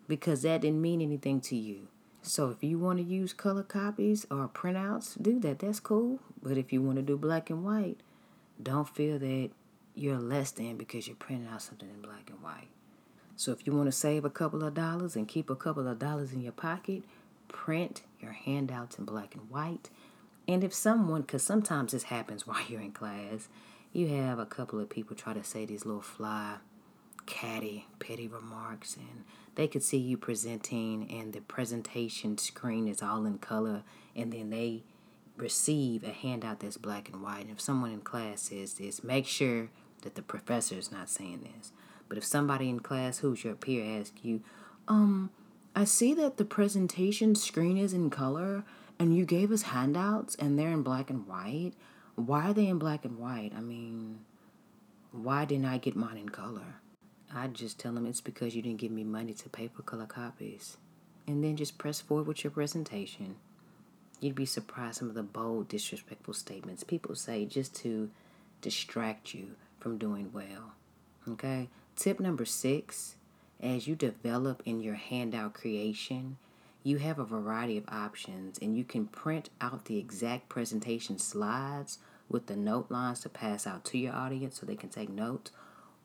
because 0.06 0.42
that 0.42 0.60
didn't 0.60 0.82
mean 0.82 1.00
anything 1.00 1.40
to 1.42 1.56
you. 1.56 1.88
So 2.22 2.48
if 2.48 2.62
you 2.62 2.78
want 2.78 2.98
to 2.98 3.04
use 3.04 3.32
color 3.32 3.62
copies 3.62 4.26
or 4.30 4.48
printouts, 4.48 5.20
do 5.20 5.38
that. 5.40 5.58
That's 5.58 5.80
cool. 5.80 6.20
But 6.42 6.56
if 6.56 6.72
you 6.72 6.80
want 6.80 6.96
to 6.96 7.02
do 7.02 7.18
black 7.18 7.50
and 7.50 7.64
white, 7.64 7.98
don't 8.62 8.88
feel 8.88 9.18
that 9.18 9.50
you're 9.94 10.18
less 10.18 10.50
than 10.50 10.76
because 10.76 11.06
you're 11.06 11.16
printing 11.16 11.48
out 11.48 11.62
something 11.62 11.88
in 11.88 12.00
black 12.02 12.30
and 12.30 12.42
white. 12.42 12.68
So 13.36 13.52
if 13.52 13.66
you 13.66 13.72
want 13.72 13.86
to 13.86 13.92
save 13.92 14.24
a 14.24 14.30
couple 14.30 14.62
of 14.62 14.74
dollars 14.74 15.16
and 15.16 15.26
keep 15.26 15.50
a 15.50 15.56
couple 15.56 15.88
of 15.88 15.98
dollars 15.98 16.32
in 16.32 16.40
your 16.40 16.52
pocket, 16.52 17.02
print 17.48 18.02
your 18.20 18.32
handouts 18.32 18.98
in 18.98 19.04
black 19.04 19.34
and 19.34 19.50
white. 19.50 19.90
And 20.46 20.62
if 20.62 20.74
someone, 20.74 21.22
because 21.22 21.42
sometimes 21.42 21.92
this 21.92 22.04
happens 22.04 22.46
while 22.46 22.62
you're 22.68 22.80
in 22.80 22.92
class, 22.92 23.48
you 23.92 24.08
have 24.08 24.38
a 24.38 24.46
couple 24.46 24.80
of 24.80 24.90
people 24.90 25.16
try 25.16 25.32
to 25.34 25.44
say 25.44 25.64
these 25.64 25.86
little 25.86 26.02
fly, 26.02 26.56
catty, 27.26 27.86
petty 27.98 28.26
remarks, 28.28 28.96
and 28.96 29.24
they 29.54 29.68
could 29.68 29.84
see 29.84 29.98
you 29.98 30.16
presenting, 30.16 31.08
and 31.10 31.32
the 31.32 31.40
presentation 31.40 32.36
screen 32.36 32.88
is 32.88 33.02
all 33.02 33.24
in 33.24 33.38
color, 33.38 33.82
and 34.16 34.32
then 34.32 34.50
they 34.50 34.82
receive 35.36 36.02
a 36.04 36.10
handout 36.10 36.60
that's 36.60 36.76
black 36.76 37.08
and 37.08 37.22
white. 37.22 37.42
And 37.42 37.50
if 37.50 37.60
someone 37.60 37.92
in 37.92 38.00
class 38.00 38.42
says 38.42 38.74
this, 38.74 39.04
make 39.04 39.26
sure 39.26 39.68
that 40.04 40.14
the 40.14 40.22
professor 40.22 40.76
is 40.76 40.92
not 40.92 41.10
saying 41.10 41.40
this. 41.42 41.72
But 42.08 42.18
if 42.18 42.24
somebody 42.24 42.68
in 42.68 42.80
class 42.80 43.18
who's 43.18 43.44
your 43.44 43.54
peer 43.54 44.00
asks 44.00 44.20
you, 44.22 44.42
um, 44.86 45.30
I 45.74 45.84
see 45.84 46.14
that 46.14 46.36
the 46.36 46.44
presentation 46.44 47.34
screen 47.34 47.76
is 47.76 47.92
in 47.92 48.10
color 48.10 48.64
and 48.98 49.16
you 49.16 49.24
gave 49.24 49.50
us 49.50 49.62
handouts 49.62 50.34
and 50.36 50.58
they're 50.58 50.70
in 50.70 50.82
black 50.82 51.10
and 51.10 51.26
white. 51.26 51.72
Why 52.14 52.50
are 52.50 52.54
they 52.54 52.68
in 52.68 52.78
black 52.78 53.04
and 53.04 53.18
white? 53.18 53.52
I 53.56 53.60
mean, 53.60 54.20
why 55.10 55.44
didn't 55.44 55.66
I 55.66 55.78
get 55.78 55.96
mine 55.96 56.18
in 56.18 56.28
color? 56.28 56.76
I'd 57.34 57.54
just 57.54 57.80
tell 57.80 57.92
them 57.92 58.06
it's 58.06 58.20
because 58.20 58.54
you 58.54 58.62
didn't 58.62 58.78
give 58.78 58.92
me 58.92 59.02
money 59.02 59.34
to 59.34 59.48
pay 59.48 59.66
for 59.68 59.82
color 59.82 60.06
copies. 60.06 60.76
And 61.26 61.42
then 61.42 61.56
just 61.56 61.78
press 61.78 62.00
forward 62.00 62.28
with 62.28 62.44
your 62.44 62.50
presentation. 62.52 63.36
You'd 64.20 64.34
be 64.36 64.46
surprised 64.46 64.98
some 64.98 65.08
of 65.08 65.14
the 65.14 65.22
bold, 65.22 65.68
disrespectful 65.68 66.34
statements 66.34 66.84
people 66.84 67.16
say 67.16 67.46
just 67.46 67.74
to 67.76 68.10
distract 68.60 69.34
you 69.34 69.56
from 69.84 69.98
doing 69.98 70.30
well. 70.32 70.72
Okay? 71.28 71.68
Tip 71.94 72.18
number 72.18 72.46
six 72.46 73.16
as 73.60 73.86
you 73.86 73.94
develop 73.94 74.62
in 74.64 74.80
your 74.80 74.94
handout 74.94 75.52
creation, 75.52 76.38
you 76.82 76.96
have 76.96 77.18
a 77.18 77.24
variety 77.24 77.76
of 77.76 77.84
options 77.88 78.58
and 78.62 78.78
you 78.78 78.82
can 78.82 79.06
print 79.06 79.50
out 79.60 79.84
the 79.84 79.98
exact 79.98 80.48
presentation 80.48 81.18
slides 81.18 81.98
with 82.30 82.46
the 82.46 82.56
note 82.56 82.90
lines 82.90 83.20
to 83.20 83.28
pass 83.28 83.66
out 83.66 83.84
to 83.84 83.98
your 83.98 84.14
audience 84.14 84.58
so 84.58 84.64
they 84.64 84.74
can 84.74 84.88
take 84.88 85.10
notes. 85.10 85.50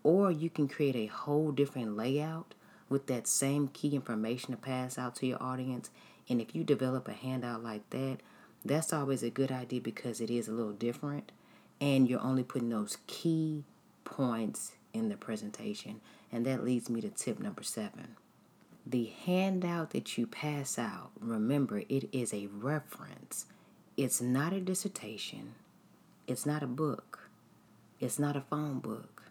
Or 0.03 0.29
you 0.29 0.50
can 0.50 0.67
create 0.67 0.98
a 0.98 1.05
whole 1.05 1.53
different 1.53 1.95
layout 1.95 2.55
with 2.89 3.07
that 3.07 3.27
same 3.27 3.69
key 3.69 3.95
information 3.95 4.51
to 4.51 4.57
pass 4.57 4.98
out 4.98 5.15
to 5.17 5.25
your 5.25 5.41
audience. 5.41 5.89
And 6.27 6.41
if 6.41 6.53
you 6.53 6.65
develop 6.65 7.07
a 7.07 7.13
handout 7.13 7.63
like 7.63 7.89
that, 7.91 8.17
that's 8.65 8.91
always 8.91 9.24
a 9.24 9.29
good 9.29 9.53
idea 9.53 9.79
because 9.79 10.19
it 10.19 10.29
is 10.29 10.50
a 10.50 10.53
little 10.53 10.74
different 10.74 11.31
and 11.81 12.09
you're 12.09 12.21
only 12.21 12.43
putting 12.43 12.69
those 12.69 12.98
key 13.07 13.63
points 14.03 14.74
in 14.93 15.09
the 15.09 15.17
presentation. 15.17 16.01
And 16.31 16.45
that 16.45 16.63
leads 16.63 16.89
me 16.89 17.01
to 17.01 17.09
tip 17.09 17.39
number 17.39 17.63
seven. 17.63 18.15
The 18.86 19.12
handout 19.25 19.91
that 19.91 20.17
you 20.17 20.27
pass 20.27 20.79
out, 20.79 21.12
remember, 21.19 21.79
it 21.89 22.09
is 22.12 22.33
a 22.33 22.48
reference. 22.48 23.45
It's 23.98 24.21
not 24.21 24.53
a 24.53 24.59
dissertation. 24.59 25.55
It's 26.27 26.45
not 26.45 26.63
a 26.63 26.67
book. 26.67 27.29
It's 28.00 28.19
not 28.19 28.36
a 28.36 28.41
phone 28.41 28.79
book. 28.79 29.24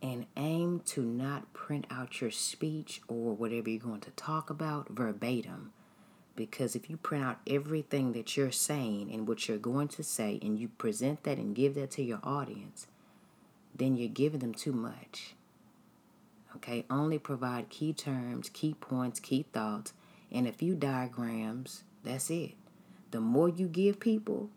And 0.00 0.26
aim 0.36 0.80
to 0.86 1.02
not 1.02 1.52
print 1.52 1.86
out 1.90 2.20
your 2.20 2.30
speech 2.30 3.00
or 3.08 3.34
whatever 3.34 3.70
you're 3.70 3.80
going 3.80 4.00
to 4.02 4.10
talk 4.12 4.50
about 4.50 4.90
verbatim. 4.90 5.72
Because 6.36 6.74
if 6.74 6.90
you 6.90 6.96
print 6.96 7.24
out 7.24 7.38
everything 7.46 8.12
that 8.12 8.36
you're 8.36 8.50
saying 8.50 9.10
and 9.12 9.28
what 9.28 9.48
you're 9.48 9.58
going 9.58 9.88
to 9.88 10.02
say 10.02 10.38
and 10.42 10.58
you 10.58 10.68
present 10.68 11.22
that 11.22 11.38
and 11.38 11.54
give 11.54 11.74
that 11.76 11.92
to 11.92 12.02
your 12.02 12.20
audience, 12.24 12.88
then 13.74 13.96
you're 13.96 14.08
giving 14.08 14.40
them 14.40 14.54
too 14.54 14.72
much. 14.72 15.34
Okay, 16.56 16.84
only 16.88 17.18
provide 17.18 17.68
key 17.68 17.92
terms, 17.92 18.48
key 18.48 18.74
points, 18.74 19.20
key 19.20 19.44
thoughts, 19.52 19.92
and 20.30 20.46
a 20.46 20.52
few 20.52 20.74
diagrams. 20.74 21.82
That's 22.02 22.30
it. 22.30 22.52
The 23.10 23.20
more 23.20 23.48
you 23.48 23.68
give 23.68 24.00
people, 24.00 24.50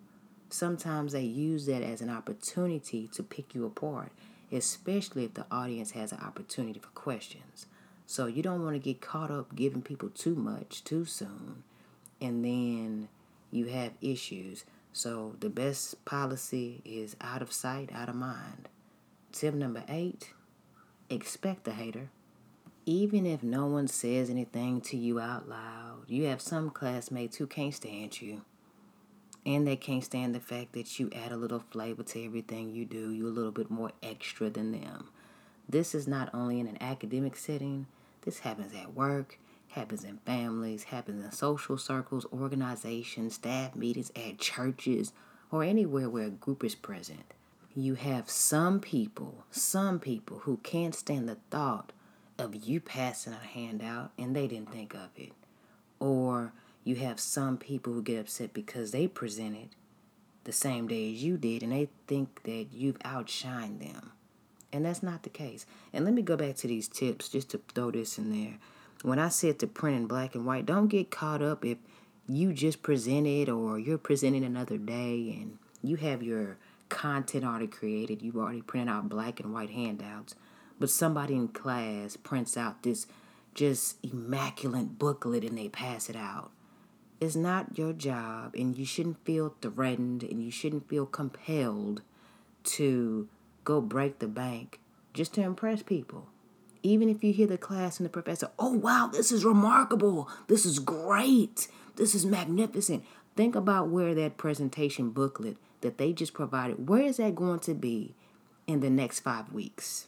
sometimes 0.50 1.14
they 1.14 1.22
use 1.22 1.66
that 1.68 1.84
as 1.84 2.02
an 2.02 2.10
opportunity 2.10 3.08
to 3.14 3.24
pick 3.24 3.54
you 3.54 3.66
apart, 3.66 4.12
especially 4.52 5.26
if 5.26 5.34
the 5.34 5.46
audience 5.52 5.92
has 5.92 6.12
an 6.12 6.20
opportunity 6.20 6.80
for 6.80 6.90
questions. 6.90 7.68
So 8.10 8.26
you 8.26 8.42
don't 8.42 8.64
want 8.64 8.74
to 8.74 8.80
get 8.80 9.02
caught 9.02 9.30
up 9.30 9.54
giving 9.54 9.82
people 9.82 10.10
too 10.10 10.34
much 10.34 10.82
too 10.86 11.04
soon, 11.04 11.64
and 12.22 12.44
then 12.44 13.10
you 13.52 13.66
have 13.66 13.92
issues. 14.02 14.64
So 14.94 15.36
the 15.42 15.50
best 15.50 16.04
policy 16.06 16.82
is 16.86 17.18
out 17.20 17.42
of 17.42 17.52
sight, 17.52 17.92
out 17.94 18.08
of 18.08 18.16
mind. 18.16 18.70
Tip 19.34 19.54
number 19.54 19.84
eight 19.90 20.34
expect 21.10 21.66
the 21.66 21.74
hater. 21.74 22.10
Even 22.86 23.26
if 23.26 23.44
no 23.44 23.66
one 23.66 23.90
says 23.90 24.30
anything 24.30 24.80
to 24.82 24.96
you 24.96 25.20
out 25.20 25.50
loud, 25.50 26.04
you 26.08 26.24
have 26.26 26.42
some 26.42 26.70
classmates 26.70 27.36
who 27.36 27.46
can't 27.46 27.74
stand 27.74 28.22
you. 28.22 28.42
And 29.46 29.68
they 29.68 29.76
can't 29.76 30.04
stand 30.04 30.34
the 30.34 30.40
fact 30.40 30.72
that 30.74 30.98
you 30.98 31.10
add 31.14 31.34
a 31.34 31.38
little 31.38 31.64
flavor 31.72 32.04
to 32.04 32.26
everything 32.26 32.70
you 32.70 32.86
do. 32.86 33.12
You're 33.12 33.28
a 33.28 33.32
little 33.32 33.52
bit 33.52 33.70
more 33.70 33.92
extra 34.02 34.50
than 34.50 34.72
them. 34.72 35.10
This 35.68 35.94
is 35.94 36.08
not 36.08 36.30
only 36.34 36.62
in 36.62 36.68
an 36.68 36.78
academic 36.82 37.36
setting, 37.36 37.88
this 38.28 38.40
happens 38.40 38.76
at 38.76 38.94
work, 38.94 39.40
happens 39.70 40.04
in 40.04 40.20
families, 40.20 40.84
happens 40.84 41.26
in 41.26 41.32
social 41.32 41.80
circles, 41.80 42.28
organizations, 42.32 43.34
staff 43.34 43.76
meetings, 43.76 44.12
at 44.16 44.38
churches, 44.38 45.14
or 45.50 45.64
anywhere 45.64 46.10
where 46.10 46.28
a 46.28 46.30
group 46.30 46.64
is 46.64 46.76
present 46.76 47.34
you 47.78 47.94
have 47.94 48.28
some 48.28 48.80
people, 48.80 49.46
some 49.52 50.00
people 50.00 50.40
who 50.40 50.58
can't 50.64 50.96
stand 50.96 51.30
the 51.30 51.38
thought 51.52 51.92
of 52.40 52.56
you 52.56 52.80
passing 52.80 53.34
a 53.34 53.36
handout 53.36 54.12
and 54.18 54.36
they 54.36 54.48
didn't 54.48 54.72
think 54.72 54.96
of 54.96 55.10
it. 55.16 55.32
Or 56.00 56.54
you 56.84 56.96
have 56.96 57.20
some 57.20 57.56
people 57.56 57.94
who 57.94 58.02
get 58.02 58.20
upset 58.20 58.52
because 58.52 58.90
they 58.90 59.08
presented 59.08 59.70
the 60.44 60.52
same 60.52 60.88
day 60.88 61.14
as 61.14 61.24
you 61.24 61.38
did 61.38 61.62
and 61.62 61.72
they 61.72 61.90
think 62.08 62.42
that 62.44 62.70
you've 62.72 62.98
outshined 63.00 63.80
them. 63.80 64.12
And 64.78 64.86
that's 64.86 65.02
not 65.02 65.24
the 65.24 65.30
case. 65.30 65.66
And 65.92 66.06
let 66.06 66.14
me 66.14 66.22
go 66.22 66.38
back 66.38 66.56
to 66.58 66.68
these 66.68 66.88
tips 66.88 67.30
just 67.30 67.50
to 67.50 67.62
throw 67.74 67.90
this 67.90 68.20
in 68.20 68.32
there. 68.32 68.60
When 69.02 69.18
I 69.18 69.30
said 69.30 69.58
to 69.58 69.66
print 69.66 69.98
in 69.98 70.06
black 70.06 70.36
and 70.36 70.46
white, 70.46 70.68
don't 70.68 70.88
get 70.88 71.10
caught 71.10 71.42
up 71.42 71.66
if 71.66 71.80
you 72.28 72.54
just 72.54 72.84
presented 72.84 73.50
or 73.50 73.80
you're 73.80 73.98
presenting 73.98 74.44
another 74.44 74.78
day 74.78 75.36
and 75.42 75.58
you 75.82 75.96
have 75.96 76.22
your 76.22 76.58
content 76.90 77.44
already 77.44 77.66
created. 77.66 78.22
You've 78.22 78.38
already 78.38 78.62
printed 78.62 78.90
out 78.90 79.10
black 79.10 79.40
and 79.40 79.52
white 79.52 79.72
handouts. 79.72 80.36
But 80.80 80.92
somebody 80.92 81.34
in 81.34 81.48
class 81.48 82.16
prints 82.16 82.56
out 82.56 82.84
this 82.84 83.08
just 83.56 83.98
immaculate 84.04 85.00
booklet 85.00 85.44
and 85.44 85.58
they 85.58 85.70
pass 85.70 86.08
it 86.08 86.16
out. 86.16 86.52
It's 87.20 87.36
not 87.36 87.80
your 87.80 87.94
job, 87.94 88.54
and 88.54 88.78
you 88.78 88.86
shouldn't 88.86 89.26
feel 89.26 89.56
threatened 89.60 90.22
and 90.22 90.40
you 90.40 90.52
shouldn't 90.52 90.88
feel 90.88 91.08
compelled 91.08 92.04
to 92.66 93.28
go 93.68 93.82
break 93.82 94.20
the 94.20 94.28
bank 94.30 94.80
just 95.14 95.34
to 95.34 95.42
impress 95.42 95.84
people. 95.84 96.30
Even 96.84 97.10
if 97.10 97.22
you 97.22 97.34
hear 97.34 97.48
the 97.48 97.58
class 97.58 98.00
and 98.00 98.06
the 98.06 98.10
professor, 98.10 98.50
oh 98.58 98.72
wow, 98.72 99.10
this 99.12 99.30
is 99.30 99.44
remarkable, 99.44 100.30
this 100.48 100.66
is 100.66 100.80
great, 100.80 101.68
this 101.98 102.16
is 102.16 102.26
magnificent. 102.26 103.04
Think 103.36 103.56
about 103.56 103.90
where 103.90 104.16
that 104.16 104.38
presentation 104.38 105.10
booklet 105.10 105.58
that 105.82 105.98
they 105.98 106.14
just 106.14 106.34
provided, 106.34 106.88
where 106.88 107.04
is 107.04 107.18
that 107.18 107.36
going 107.36 107.60
to 107.60 107.74
be 107.74 108.16
in 108.68 108.80
the 108.80 108.90
next 108.90 109.20
five 109.20 109.52
weeks? 109.52 110.08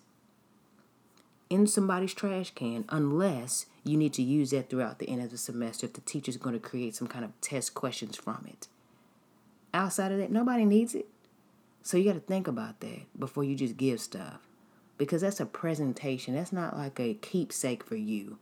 In 1.50 1.68
somebody's 1.68 2.14
trash 2.14 2.52
can, 2.52 2.86
unless 2.88 3.66
you 3.84 3.98
need 3.98 4.14
to 4.14 4.24
use 4.24 4.52
that 4.52 4.70
throughout 4.70 5.00
the 5.00 5.10
end 5.10 5.22
of 5.22 5.32
the 5.32 5.38
semester 5.38 5.86
if 5.86 5.94
the 5.94 6.02
teacher's 6.02 6.38
going 6.38 6.54
to 6.54 6.66
create 6.66 6.96
some 6.96 7.08
kind 7.08 7.26
of 7.26 7.32
test 7.42 7.74
questions 7.74 8.16
from 8.16 8.46
it. 8.48 8.70
Outside 9.74 10.14
of 10.14 10.18
that, 10.20 10.32
nobody 10.32 10.64
needs 10.64 10.96
it. 10.96 11.08
So 11.82 11.98
you 11.98 12.06
got 12.06 12.14
to 12.14 12.20
think 12.20 12.48
about 12.48 12.80
that 12.82 13.02
before 13.18 13.44
you 13.44 13.56
just 13.56 13.78
give 13.78 14.00
stuff. 14.00 14.40
Because 14.98 15.22
that's 15.22 15.40
a 15.40 15.46
presentation. 15.46 16.36
That's 16.36 16.52
not 16.52 16.76
like 16.76 17.00
a 17.00 17.14
keepsake 17.14 17.84
for 17.84 17.96
you. 17.96 18.38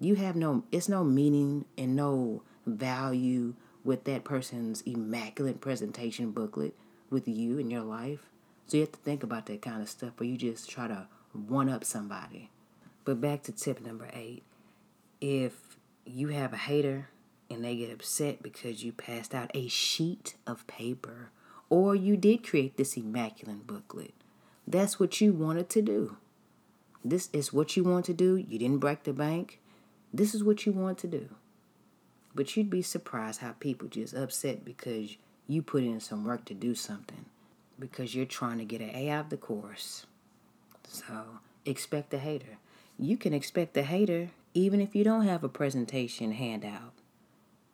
You 0.00 0.14
have 0.16 0.36
no 0.36 0.64
it's 0.72 0.88
no 0.88 1.04
meaning 1.04 1.66
and 1.76 1.96
no 1.96 2.42
value 2.66 3.54
with 3.84 4.04
that 4.04 4.24
person's 4.24 4.82
immaculate 4.82 5.60
presentation 5.60 6.32
booklet 6.32 6.74
with 7.10 7.28
you 7.28 7.58
in 7.58 7.70
your 7.70 7.82
life. 7.82 8.30
So 8.66 8.78
you 8.78 8.82
have 8.82 8.92
to 8.92 8.98
think 8.98 9.22
about 9.22 9.46
that 9.46 9.62
kind 9.62 9.80
of 9.80 9.88
stuff, 9.88 10.20
or 10.20 10.24
you 10.24 10.36
just 10.36 10.68
try 10.68 10.88
to 10.88 11.06
one 11.32 11.68
up 11.68 11.84
somebody. 11.84 12.50
But 13.04 13.20
back 13.20 13.42
to 13.44 13.52
tip 13.52 13.80
number 13.80 14.08
eight. 14.12 14.42
If 15.20 15.78
you 16.04 16.28
have 16.28 16.52
a 16.52 16.56
hater 16.56 17.08
and 17.48 17.64
they 17.64 17.76
get 17.76 17.92
upset 17.92 18.42
because 18.42 18.82
you 18.82 18.92
passed 18.92 19.34
out 19.34 19.50
a 19.54 19.68
sheet 19.68 20.34
of 20.46 20.66
paper 20.66 21.30
or 21.68 21.94
you 21.94 22.16
did 22.16 22.46
create 22.46 22.76
this 22.76 22.96
immaculate 22.96 23.66
booklet, 23.66 24.14
that's 24.66 24.98
what 24.98 25.20
you 25.20 25.32
wanted 25.32 25.68
to 25.70 25.82
do. 25.82 26.16
This 27.04 27.28
is 27.32 27.52
what 27.52 27.76
you 27.76 27.84
want 27.84 28.04
to 28.06 28.14
do. 28.14 28.36
You 28.36 28.58
didn't 28.58 28.78
break 28.78 29.04
the 29.04 29.12
bank. 29.12 29.60
This 30.12 30.34
is 30.34 30.42
what 30.42 30.66
you 30.66 30.72
want 30.72 30.98
to 30.98 31.06
do. 31.06 31.28
But 32.34 32.56
you'd 32.56 32.70
be 32.70 32.82
surprised 32.82 33.40
how 33.40 33.52
people 33.52 33.88
just 33.88 34.14
upset 34.14 34.64
because 34.64 35.16
you 35.46 35.62
put 35.62 35.84
in 35.84 36.00
some 36.00 36.24
work 36.24 36.44
to 36.46 36.54
do 36.54 36.74
something 36.74 37.26
because 37.78 38.14
you're 38.14 38.26
trying 38.26 38.58
to 38.58 38.64
get 38.64 38.80
an 38.80 38.90
A 38.94 39.10
out 39.10 39.26
of 39.26 39.30
the 39.30 39.36
course. 39.36 40.06
So 40.88 41.38
expect 41.64 42.12
a 42.14 42.18
hater. 42.18 42.58
You 42.98 43.16
can 43.16 43.32
expect 43.32 43.76
a 43.76 43.82
hater 43.82 44.30
even 44.54 44.80
if 44.80 44.94
you 44.94 45.04
don't 45.04 45.26
have 45.26 45.44
a 45.44 45.48
presentation 45.48 46.32
handout. 46.32 46.92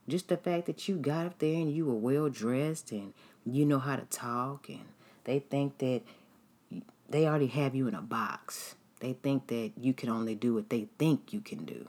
Just 0.08 0.28
the 0.28 0.36
fact 0.36 0.66
that 0.66 0.88
you 0.88 0.96
got 0.96 1.26
up 1.26 1.38
there 1.38 1.54
and 1.54 1.72
you 1.72 1.86
were 1.86 1.94
well 1.94 2.28
dressed 2.28 2.90
and 2.90 3.14
you 3.44 3.64
know 3.64 3.78
how 3.78 3.96
to 3.96 4.04
talk 4.04 4.68
and 4.68 4.84
they 5.24 5.38
think 5.38 5.78
that 5.78 6.02
they 7.08 7.26
already 7.26 7.48
have 7.48 7.74
you 7.74 7.88
in 7.88 7.94
a 7.94 8.02
box. 8.02 8.74
They 9.00 9.14
think 9.14 9.48
that 9.48 9.72
you 9.80 9.92
can 9.92 10.08
only 10.08 10.34
do 10.34 10.54
what 10.54 10.70
they 10.70 10.88
think 10.98 11.32
you 11.32 11.40
can 11.40 11.64
do 11.64 11.88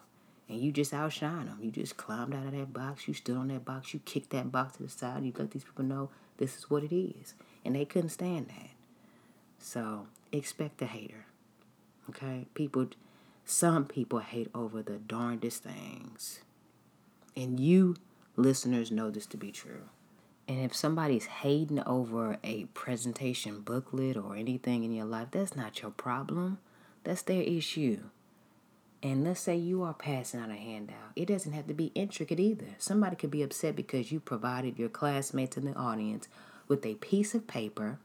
and 0.49 0.59
you 0.59 0.71
just 0.71 0.93
outshine 0.93 1.45
them. 1.45 1.57
You 1.61 1.71
just 1.71 1.97
climbed 1.97 2.33
out 2.35 2.45
of 2.45 2.51
that 2.51 2.73
box, 2.73 3.07
you 3.07 3.13
stood 3.13 3.37
on 3.37 3.47
that 3.47 3.65
box, 3.65 3.93
you 3.93 3.99
kicked 4.05 4.31
that 4.31 4.51
box 4.51 4.77
to 4.77 4.83
the 4.83 4.89
side, 4.89 5.23
you 5.23 5.33
let 5.37 5.51
these 5.51 5.63
people 5.63 5.85
know 5.85 6.09
this 6.37 6.57
is 6.57 6.69
what 6.69 6.83
it 6.83 6.95
is. 6.95 7.33
And 7.63 7.75
they 7.75 7.85
couldn't 7.85 8.09
stand 8.09 8.49
that. 8.49 8.69
So 9.57 10.07
expect 10.31 10.81
a 10.81 10.85
hater. 10.85 11.25
Okay? 12.09 12.45
People, 12.53 12.87
some 13.45 13.85
people 13.85 14.19
hate 14.19 14.49
over 14.53 14.83
the 14.83 14.97
darndest 14.97 15.63
things. 15.63 16.41
And 17.35 17.59
you 17.59 17.95
listeners 18.35 18.91
know 18.91 19.09
this 19.09 19.25
to 19.27 19.37
be 19.37 19.51
true. 19.51 19.89
And 20.47 20.59
if 20.59 20.75
somebody's 20.75 21.25
hating 21.25 21.79
over 21.83 22.37
a 22.43 22.65
presentation 22.73 23.61
booklet 23.61 24.17
or 24.17 24.35
anything 24.35 24.83
in 24.83 24.93
your 24.93 25.05
life, 25.05 25.29
that's 25.31 25.55
not 25.55 25.81
your 25.81 25.91
problem. 25.91 26.59
That's 27.03 27.21
their 27.21 27.41
issue. 27.41 27.99
And 29.01 29.23
let's 29.23 29.41
say 29.41 29.55
you 29.55 29.83
are 29.83 29.93
passing 29.93 30.39
out 30.39 30.49
a 30.49 30.55
handout. 30.55 31.11
It 31.15 31.27
doesn't 31.27 31.51
have 31.53 31.67
to 31.67 31.73
be 31.73 31.91
intricate 31.95 32.39
either. 32.39 32.67
Somebody 32.77 33.15
could 33.15 33.31
be 33.31 33.43
upset 33.43 33.75
because 33.75 34.11
you 34.11 34.19
provided 34.19 34.79
your 34.79 34.89
classmates 34.89 35.57
in 35.57 35.65
the 35.65 35.73
audience 35.73 36.27
with 36.67 36.85
a 36.85 36.95
piece 36.95 37.35
of 37.35 37.47
paper 37.47 37.99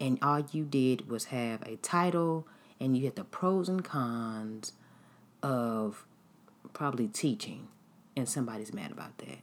and 0.00 0.18
all 0.22 0.40
you 0.52 0.64
did 0.64 1.08
was 1.08 1.26
have 1.26 1.62
a 1.62 1.76
title 1.76 2.46
and 2.80 2.96
you 2.96 3.04
had 3.04 3.16
the 3.16 3.24
pros 3.24 3.68
and 3.68 3.84
cons 3.84 4.72
of 5.42 6.06
probably 6.72 7.06
teaching 7.06 7.68
and 8.16 8.28
somebody's 8.28 8.72
mad 8.72 8.90
about 8.90 9.18
that. 9.18 9.38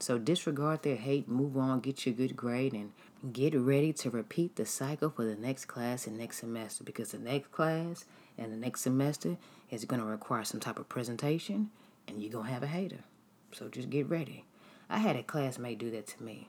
So 0.00 0.16
disregard 0.16 0.82
their 0.82 0.96
hate, 0.96 1.28
move 1.28 1.58
on, 1.58 1.80
get 1.80 2.06
your 2.06 2.14
good 2.14 2.34
grade, 2.34 2.72
and 2.72 2.92
get 3.34 3.54
ready 3.54 3.92
to 3.92 4.08
repeat 4.08 4.56
the 4.56 4.64
cycle 4.64 5.10
for 5.10 5.26
the 5.26 5.36
next 5.36 5.66
class 5.66 6.06
and 6.06 6.16
next 6.16 6.38
semester 6.38 6.82
because 6.82 7.12
the 7.12 7.18
next 7.18 7.52
class 7.52 8.06
and 8.38 8.50
the 8.50 8.56
next 8.56 8.80
semester 8.80 9.36
is 9.70 9.84
going 9.84 10.00
to 10.00 10.06
require 10.06 10.42
some 10.42 10.58
type 10.58 10.78
of 10.78 10.88
presentation 10.88 11.70
and 12.08 12.22
you're 12.22 12.32
going 12.32 12.46
to 12.46 12.52
have 12.52 12.62
a 12.62 12.66
hater. 12.66 13.04
So 13.52 13.68
just 13.68 13.90
get 13.90 14.08
ready. 14.08 14.46
I 14.88 14.98
had 14.98 15.16
a 15.16 15.22
classmate 15.22 15.78
do 15.78 15.90
that 15.90 16.06
to 16.08 16.22
me. 16.22 16.48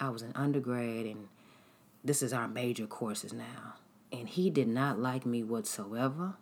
I 0.00 0.08
was 0.10 0.22
an 0.22 0.32
undergrad 0.34 1.06
and 1.06 1.28
this 2.02 2.22
is 2.22 2.32
our 2.32 2.48
major 2.48 2.88
courses 2.88 3.32
now. 3.32 3.74
And 4.10 4.28
he 4.28 4.50
did 4.50 4.68
not 4.68 4.98
like 4.98 5.24
me 5.24 5.44
whatsoever. 5.44 6.34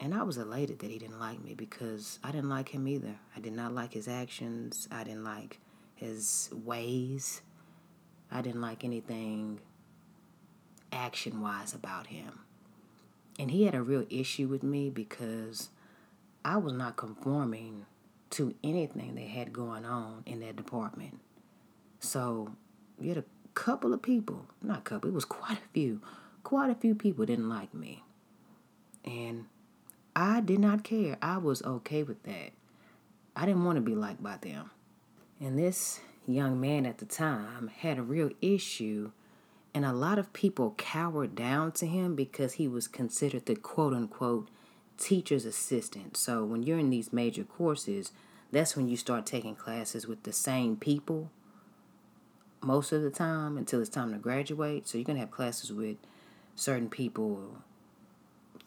And 0.00 0.14
I 0.14 0.22
was 0.22 0.38
elated 0.38 0.78
that 0.78 0.90
he 0.90 0.98
didn't 0.98 1.18
like 1.18 1.42
me 1.42 1.54
because 1.54 2.18
I 2.22 2.30
didn't 2.30 2.48
like 2.48 2.68
him 2.68 2.86
either. 2.86 3.16
I 3.36 3.40
did 3.40 3.52
not 3.52 3.74
like 3.74 3.92
his 3.92 4.06
actions. 4.06 4.88
I 4.92 5.02
didn't 5.02 5.24
like 5.24 5.58
his 5.96 6.50
ways. 6.52 7.42
I 8.30 8.40
didn't 8.42 8.60
like 8.60 8.84
anything 8.84 9.60
action 10.92 11.40
wise 11.40 11.74
about 11.74 12.06
him. 12.06 12.40
And 13.38 13.50
he 13.50 13.64
had 13.64 13.74
a 13.74 13.82
real 13.82 14.06
issue 14.10 14.46
with 14.48 14.62
me 14.62 14.90
because 14.90 15.70
I 16.44 16.56
was 16.56 16.72
not 16.72 16.96
conforming 16.96 17.86
to 18.30 18.54
anything 18.62 19.14
they 19.14 19.26
had 19.26 19.52
going 19.52 19.84
on 19.84 20.22
in 20.26 20.40
that 20.40 20.56
department. 20.56 21.18
So 22.00 22.52
you 23.00 23.08
had 23.08 23.18
a 23.18 23.24
couple 23.54 23.92
of 23.92 24.02
people, 24.02 24.46
not 24.62 24.78
a 24.78 24.82
couple, 24.82 25.08
it 25.08 25.14
was 25.14 25.24
quite 25.24 25.58
a 25.58 25.68
few, 25.72 26.00
quite 26.44 26.70
a 26.70 26.74
few 26.74 26.94
people 26.94 27.26
didn't 27.26 27.48
like 27.48 27.74
me. 27.74 28.02
And 29.04 29.46
I 30.20 30.40
did 30.40 30.58
not 30.58 30.82
care. 30.82 31.16
I 31.22 31.38
was 31.38 31.62
okay 31.62 32.02
with 32.02 32.24
that. 32.24 32.50
I 33.36 33.46
didn't 33.46 33.64
want 33.64 33.76
to 33.76 33.80
be 33.80 33.94
liked 33.94 34.20
by 34.20 34.36
them. 34.38 34.72
And 35.38 35.56
this 35.56 36.00
young 36.26 36.60
man 36.60 36.86
at 36.86 36.98
the 36.98 37.04
time 37.04 37.68
had 37.68 37.98
a 37.98 38.02
real 38.02 38.30
issue 38.42 39.12
and 39.72 39.84
a 39.84 39.92
lot 39.92 40.18
of 40.18 40.32
people 40.32 40.74
cowered 40.76 41.36
down 41.36 41.70
to 41.70 41.86
him 41.86 42.16
because 42.16 42.54
he 42.54 42.66
was 42.66 42.88
considered 42.88 43.46
the 43.46 43.54
quote 43.54 43.94
unquote 43.94 44.48
teacher's 44.96 45.44
assistant. 45.44 46.16
So 46.16 46.44
when 46.44 46.64
you're 46.64 46.80
in 46.80 46.90
these 46.90 47.12
major 47.12 47.44
courses, 47.44 48.10
that's 48.50 48.76
when 48.76 48.88
you 48.88 48.96
start 48.96 49.24
taking 49.24 49.54
classes 49.54 50.08
with 50.08 50.24
the 50.24 50.32
same 50.32 50.74
people 50.74 51.30
most 52.60 52.90
of 52.90 53.02
the 53.02 53.10
time 53.10 53.56
until 53.56 53.80
it's 53.80 53.88
time 53.88 54.10
to 54.10 54.18
graduate. 54.18 54.88
So 54.88 54.98
you're 54.98 55.04
going 55.04 55.14
to 55.14 55.20
have 55.20 55.30
classes 55.30 55.72
with 55.72 55.98
certain 56.56 56.90
people 56.90 57.62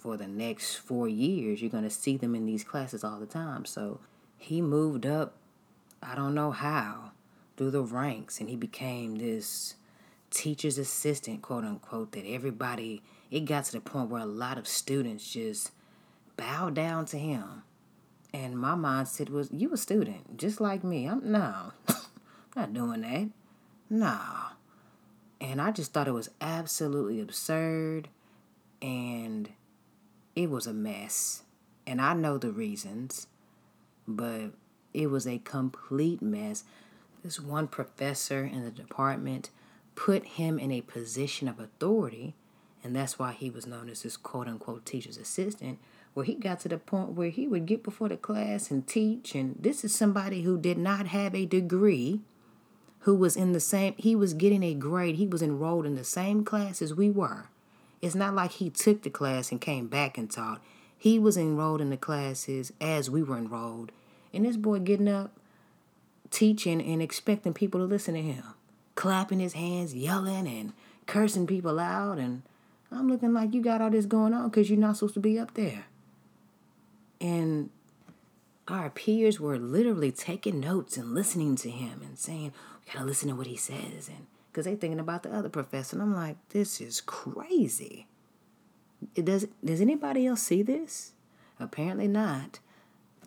for 0.02 0.18
the 0.18 0.28
next 0.28 0.78
four 0.78 1.08
years. 1.08 1.62
You're 1.62 1.70
going 1.70 1.84
to 1.84 1.90
see 1.92 2.18
them 2.18 2.34
in 2.34 2.48
these 2.48 2.64
classes 2.64 3.04
all 3.04 3.20
the 3.20 3.28
time. 3.28 3.66
So 3.66 4.00
he 4.38 4.60
moved 4.60 5.06
up, 5.06 5.36
I 6.02 6.16
don't 6.16 6.34
know 6.34 6.50
how, 6.50 7.12
through 7.56 7.72
the 7.72 7.84
ranks 7.84 8.40
and 8.40 8.50
he 8.50 8.56
became 8.56 9.18
this 9.18 9.76
teacher's 10.32 10.80
assistant, 10.80 11.44
quote 11.44 11.64
unquote, 11.64 12.14
that 12.14 12.26
everybody, 12.26 13.04
it 13.30 13.42
got 13.42 13.66
to 13.66 13.74
the 13.74 13.80
point 13.80 14.10
where 14.10 14.24
a 14.24 14.26
lot 14.26 14.58
of 14.58 14.68
students 14.68 15.32
just 15.32 15.72
bowed 16.36 16.74
down 16.74 17.06
to 17.06 17.20
him. 17.20 17.62
And 18.34 18.58
my 18.58 18.74
mindset 18.74 19.30
was, 19.30 19.50
you 19.52 19.72
a 19.72 19.78
student, 19.78 20.38
just 20.38 20.60
like 20.60 20.84
me. 20.84 21.06
I'm 21.06 21.32
no, 21.32 21.74
not 22.56 22.74
doing 22.74 23.02
that. 23.02 23.30
No. 23.88 24.20
And 25.40 25.62
I 25.62 25.72
just 25.72 25.94
thought 25.94 26.08
it 26.08 26.12
was 26.12 26.30
absolutely 26.40 27.22
absurd 27.22 28.08
and 28.82 29.50
it 30.36 30.50
was 30.50 30.68
a 30.68 30.74
mess. 30.74 31.44
And 31.86 32.02
I 32.02 32.14
know 32.14 32.38
the 32.38 32.52
reasons, 32.52 33.28
but 34.08 34.52
it 34.94 35.10
was 35.10 35.28
a 35.28 35.40
complete 35.40 36.22
mess. 36.22 36.64
This 37.24 37.40
one 37.40 37.68
professor 37.68 38.44
in 38.44 38.64
the 38.64 38.72
department 38.72 39.50
put 39.96 40.26
him 40.26 40.58
in 40.58 40.72
a 40.72 40.82
position 40.82 41.48
of 41.48 41.60
authority, 41.60 42.34
and 42.84 42.96
that's 42.96 43.20
why 43.20 43.34
he 43.34 43.50
was 43.50 43.68
known 43.68 43.90
as 43.90 44.04
this 44.04 44.18
quote 44.18 44.48
unquote 44.48 44.86
teacher's 44.86 45.18
assistant, 45.18 45.80
where 46.14 46.26
he 46.26 46.36
got 46.36 46.60
to 46.62 46.70
the 46.70 46.78
point 46.78 47.12
where 47.12 47.30
he 47.30 47.48
would 47.48 47.66
get 47.66 47.84
before 47.84 48.10
the 48.10 48.18
class 48.18 48.72
and 48.72 48.88
teach. 48.88 49.36
And 49.36 49.56
this 49.60 49.84
is 49.84 49.94
somebody 49.94 50.42
who 50.42 50.58
did 50.58 50.78
not 50.78 51.08
have 51.08 51.36
a 51.36 51.46
degree, 51.46 52.22
who 53.00 53.16
was 53.16 53.36
in 53.36 53.54
the 53.54 53.60
same, 53.60 53.96
he 53.98 54.16
was 54.16 54.34
getting 54.34 54.64
a 54.64 54.74
grade, 54.74 55.16
he 55.16 55.28
was 55.28 55.42
enrolled 55.42 55.86
in 55.86 55.96
the 55.96 56.04
same 56.04 56.44
class 56.44 56.82
as 56.82 56.94
we 56.94 57.10
were. 57.10 57.50
It's 58.02 58.16
not 58.16 58.34
like 58.34 58.52
he 58.54 58.70
took 58.70 59.04
the 59.04 59.10
class 59.10 59.52
and 59.52 59.62
came 59.62 59.88
back 59.88 60.18
and 60.18 60.30
taught. 60.30 60.62
He 60.98 61.20
was 61.20 61.38
enrolled 61.38 61.82
in 61.82 61.90
the 61.90 61.98
classes 61.98 62.74
as 62.82 63.10
we 63.10 63.24
were 63.24 63.38
enrolled. 63.38 63.92
And 64.34 64.46
this 64.46 64.58
boy 64.58 64.80
getting 64.80 65.08
up, 65.08 65.32
teaching, 66.30 66.82
and 66.82 67.02
expecting 67.02 67.54
people 67.54 67.80
to 67.80 67.86
listen 67.86 68.14
to 68.16 68.22
him, 68.22 68.44
clapping 68.96 69.40
his 69.40 69.54
hands, 69.54 69.94
yelling, 69.94 70.48
and 70.48 70.74
cursing 71.06 71.48
people 71.48 71.80
out. 71.80 72.18
And 72.18 72.44
I'm 72.92 73.10
looking 73.10 73.34
like 73.34 73.54
you 73.54 73.62
got 73.62 73.82
all 73.82 73.90
this 73.90 74.06
going 74.06 74.34
on 74.34 74.50
because 74.50 74.70
you're 74.70 74.80
not 74.80 74.98
supposed 74.98 75.16
to 75.16 75.20
be 75.20 75.38
up 75.38 75.54
there. 75.54 75.86
And 77.20 77.70
our 78.68 78.90
peers 78.90 79.40
were 79.40 79.60
literally 79.60 80.12
taking 80.12 80.60
notes 80.60 80.98
and 80.98 81.14
listening 81.14 81.56
to 81.58 81.70
him 81.70 82.02
and 82.04 82.18
saying, 82.18 82.54
we 82.86 82.94
gotta 82.94 83.06
listen 83.06 83.30
to 83.30 83.36
what 83.36 83.48
he 83.48 83.58
says. 83.58 84.08
And 84.08 84.28
because 84.52 84.66
they 84.66 84.76
thinking 84.76 85.00
about 85.00 85.24
the 85.24 85.34
other 85.34 85.50
professor. 85.50 85.96
And 85.96 86.04
I'm 86.04 86.14
like, 86.14 86.38
this 86.50 86.82
is 86.82 87.02
crazy. 87.02 88.08
It 89.16 89.26
Does, 89.26 89.48
does 89.64 89.82
anybody 89.82 90.28
else 90.28 90.44
see 90.44 90.62
this? 90.62 91.14
Apparently 91.60 92.08
not. 92.08 92.60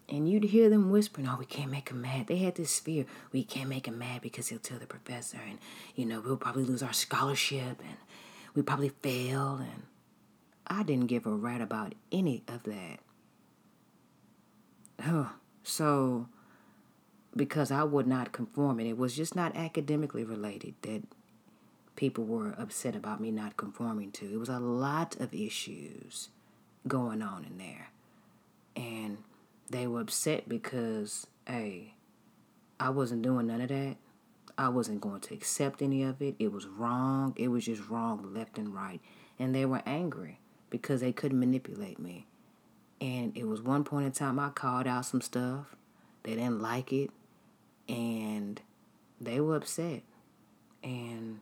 And 0.08 0.28
you'd 0.28 0.44
hear 0.44 0.68
them 0.68 0.90
whispering, 0.90 1.26
oh, 1.26 1.36
we 1.38 1.46
can't 1.46 1.70
make 1.70 1.88
him 1.88 2.02
mad. 2.02 2.26
They 2.26 2.36
had 2.36 2.56
this 2.56 2.78
fear, 2.78 3.06
we 3.32 3.42
can't 3.42 3.70
make 3.70 3.88
him 3.88 3.98
mad 3.98 4.20
because 4.20 4.48
he'll 4.48 4.58
tell 4.58 4.78
the 4.78 4.86
professor. 4.86 5.38
And, 5.48 5.58
you 5.94 6.04
know, 6.04 6.20
we'll 6.20 6.36
probably 6.36 6.64
lose 6.64 6.82
our 6.82 6.92
scholarship 6.92 7.80
and 7.80 7.96
we 8.54 8.60
probably 8.62 8.90
fail. 9.02 9.56
And 9.56 9.84
I 10.66 10.82
didn't 10.82 11.06
give 11.06 11.26
a 11.26 11.30
rat 11.30 11.62
about 11.62 11.94
any 12.12 12.42
of 12.48 12.64
that. 12.64 12.98
Oh, 15.06 15.32
so 15.62 16.28
because 17.36 17.70
I 17.70 17.82
would 17.82 18.06
not 18.06 18.32
conform, 18.32 18.78
and 18.78 18.88
it 18.88 18.96
was 18.96 19.16
just 19.16 19.34
not 19.34 19.56
academically 19.56 20.24
related 20.24 20.74
that 20.82 21.02
people 21.96 22.24
were 22.24 22.54
upset 22.58 22.96
about 22.96 23.20
me 23.20 23.30
not 23.30 23.56
conforming 23.56 24.10
to. 24.12 24.32
It 24.32 24.38
was 24.38 24.48
a 24.48 24.58
lot 24.58 25.16
of 25.20 25.32
issues 25.34 26.28
going 26.86 27.22
on 27.22 27.44
in 27.44 27.58
there. 27.58 27.90
And 28.76 29.18
they 29.70 29.86
were 29.86 30.00
upset 30.00 30.48
because, 30.48 31.26
hey, 31.46 31.94
I 32.80 32.90
wasn't 32.90 33.22
doing 33.22 33.46
none 33.46 33.60
of 33.60 33.68
that. 33.68 33.96
I 34.56 34.68
wasn't 34.68 35.00
going 35.00 35.20
to 35.20 35.34
accept 35.34 35.82
any 35.82 36.02
of 36.02 36.20
it. 36.22 36.36
It 36.38 36.52
was 36.52 36.66
wrong. 36.66 37.34
It 37.36 37.48
was 37.48 37.64
just 37.64 37.88
wrong 37.88 38.34
left 38.34 38.58
and 38.58 38.74
right. 38.74 39.00
And 39.38 39.54
they 39.54 39.66
were 39.66 39.82
angry 39.86 40.38
because 40.70 41.00
they 41.00 41.12
couldn't 41.12 41.40
manipulate 41.40 41.98
me. 41.98 42.26
And 43.00 43.36
it 43.36 43.48
was 43.48 43.62
one 43.62 43.84
point 43.84 44.06
in 44.06 44.12
time 44.12 44.38
I 44.38 44.50
called 44.50 44.86
out 44.86 45.06
some 45.06 45.20
stuff. 45.20 45.74
They 46.22 46.34
didn't 46.34 46.62
like 46.62 46.92
it. 46.92 47.10
And 47.88 48.60
they 49.20 49.40
were 49.40 49.56
upset. 49.56 50.02
And 50.82 51.40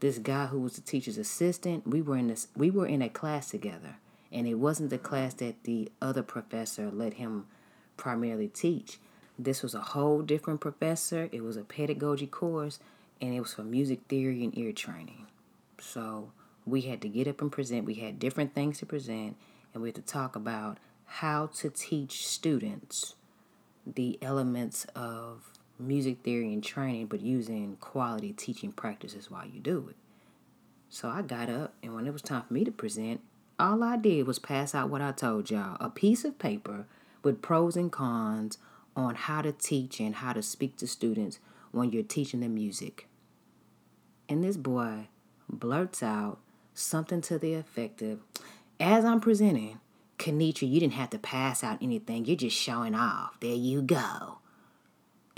this 0.00 0.18
guy 0.18 0.46
who 0.46 0.60
was 0.60 0.74
the 0.74 0.80
teacher's 0.80 1.18
assistant, 1.18 1.86
we 1.86 2.02
were 2.02 2.16
in 2.16 2.28
this 2.28 2.48
we 2.56 2.70
were 2.70 2.86
in 2.86 3.02
a 3.02 3.08
class 3.08 3.50
together. 3.50 3.96
And 4.32 4.46
it 4.46 4.54
wasn't 4.54 4.90
the 4.90 4.98
class 4.98 5.34
that 5.34 5.64
the 5.64 5.90
other 6.00 6.22
professor 6.22 6.90
let 6.90 7.14
him 7.14 7.46
primarily 7.96 8.48
teach. 8.48 8.98
This 9.38 9.62
was 9.62 9.74
a 9.74 9.80
whole 9.80 10.22
different 10.22 10.60
professor. 10.60 11.28
It 11.32 11.42
was 11.42 11.56
a 11.56 11.64
pedagogy 11.64 12.26
course 12.26 12.78
and 13.20 13.34
it 13.34 13.40
was 13.40 13.54
for 13.54 13.62
music 13.62 14.00
theory 14.08 14.44
and 14.44 14.56
ear 14.56 14.72
training. 14.72 15.26
So 15.78 16.32
we 16.66 16.82
had 16.82 17.00
to 17.02 17.08
get 17.08 17.26
up 17.26 17.40
and 17.40 17.50
present. 17.50 17.84
We 17.84 17.94
had 17.94 18.18
different 18.18 18.54
things 18.54 18.78
to 18.78 18.86
present 18.86 19.36
and 19.72 19.82
we 19.82 19.88
had 19.88 19.96
to 19.96 20.02
talk 20.02 20.36
about 20.36 20.78
how 21.04 21.46
to 21.46 21.70
teach 21.70 22.26
students 22.26 23.14
the 23.86 24.18
elements 24.22 24.86
of 24.94 25.50
music 25.80 26.18
theory 26.22 26.52
and 26.52 26.62
training, 26.62 27.06
but 27.06 27.20
using 27.20 27.76
quality 27.80 28.32
teaching 28.32 28.72
practices 28.72 29.30
while 29.30 29.46
you 29.46 29.60
do 29.60 29.86
it. 29.90 29.96
So 30.88 31.08
I 31.08 31.22
got 31.22 31.48
up, 31.48 31.74
and 31.82 31.94
when 31.94 32.06
it 32.06 32.12
was 32.12 32.22
time 32.22 32.42
for 32.42 32.52
me 32.52 32.64
to 32.64 32.72
present, 32.72 33.20
all 33.58 33.82
I 33.82 33.96
did 33.96 34.26
was 34.26 34.38
pass 34.38 34.74
out 34.74 34.90
what 34.90 35.02
I 35.02 35.12
told 35.12 35.50
y'all 35.50 35.76
a 35.80 35.90
piece 35.90 36.24
of 36.24 36.38
paper 36.38 36.86
with 37.22 37.42
pros 37.42 37.76
and 37.76 37.92
cons 37.92 38.58
on 38.96 39.14
how 39.14 39.42
to 39.42 39.52
teach 39.52 40.00
and 40.00 40.16
how 40.16 40.32
to 40.32 40.42
speak 40.42 40.76
to 40.78 40.86
students 40.86 41.38
when 41.70 41.92
you're 41.92 42.02
teaching 42.02 42.40
them 42.40 42.54
music. 42.54 43.06
And 44.28 44.42
this 44.42 44.56
boy 44.56 45.08
blurts 45.48 46.02
out 46.02 46.38
something 46.74 47.20
to 47.22 47.38
the 47.38 47.54
effect 47.54 48.02
of, 48.02 48.20
as 48.78 49.04
I'm 49.04 49.20
presenting, 49.20 49.78
Kenitra, 50.18 50.68
you 50.68 50.80
didn't 50.80 50.94
have 50.94 51.10
to 51.10 51.18
pass 51.18 51.62
out 51.64 51.78
anything. 51.80 52.24
You're 52.24 52.36
just 52.36 52.56
showing 52.56 52.94
off. 52.94 53.38
There 53.40 53.54
you 53.54 53.82
go. 53.82 54.38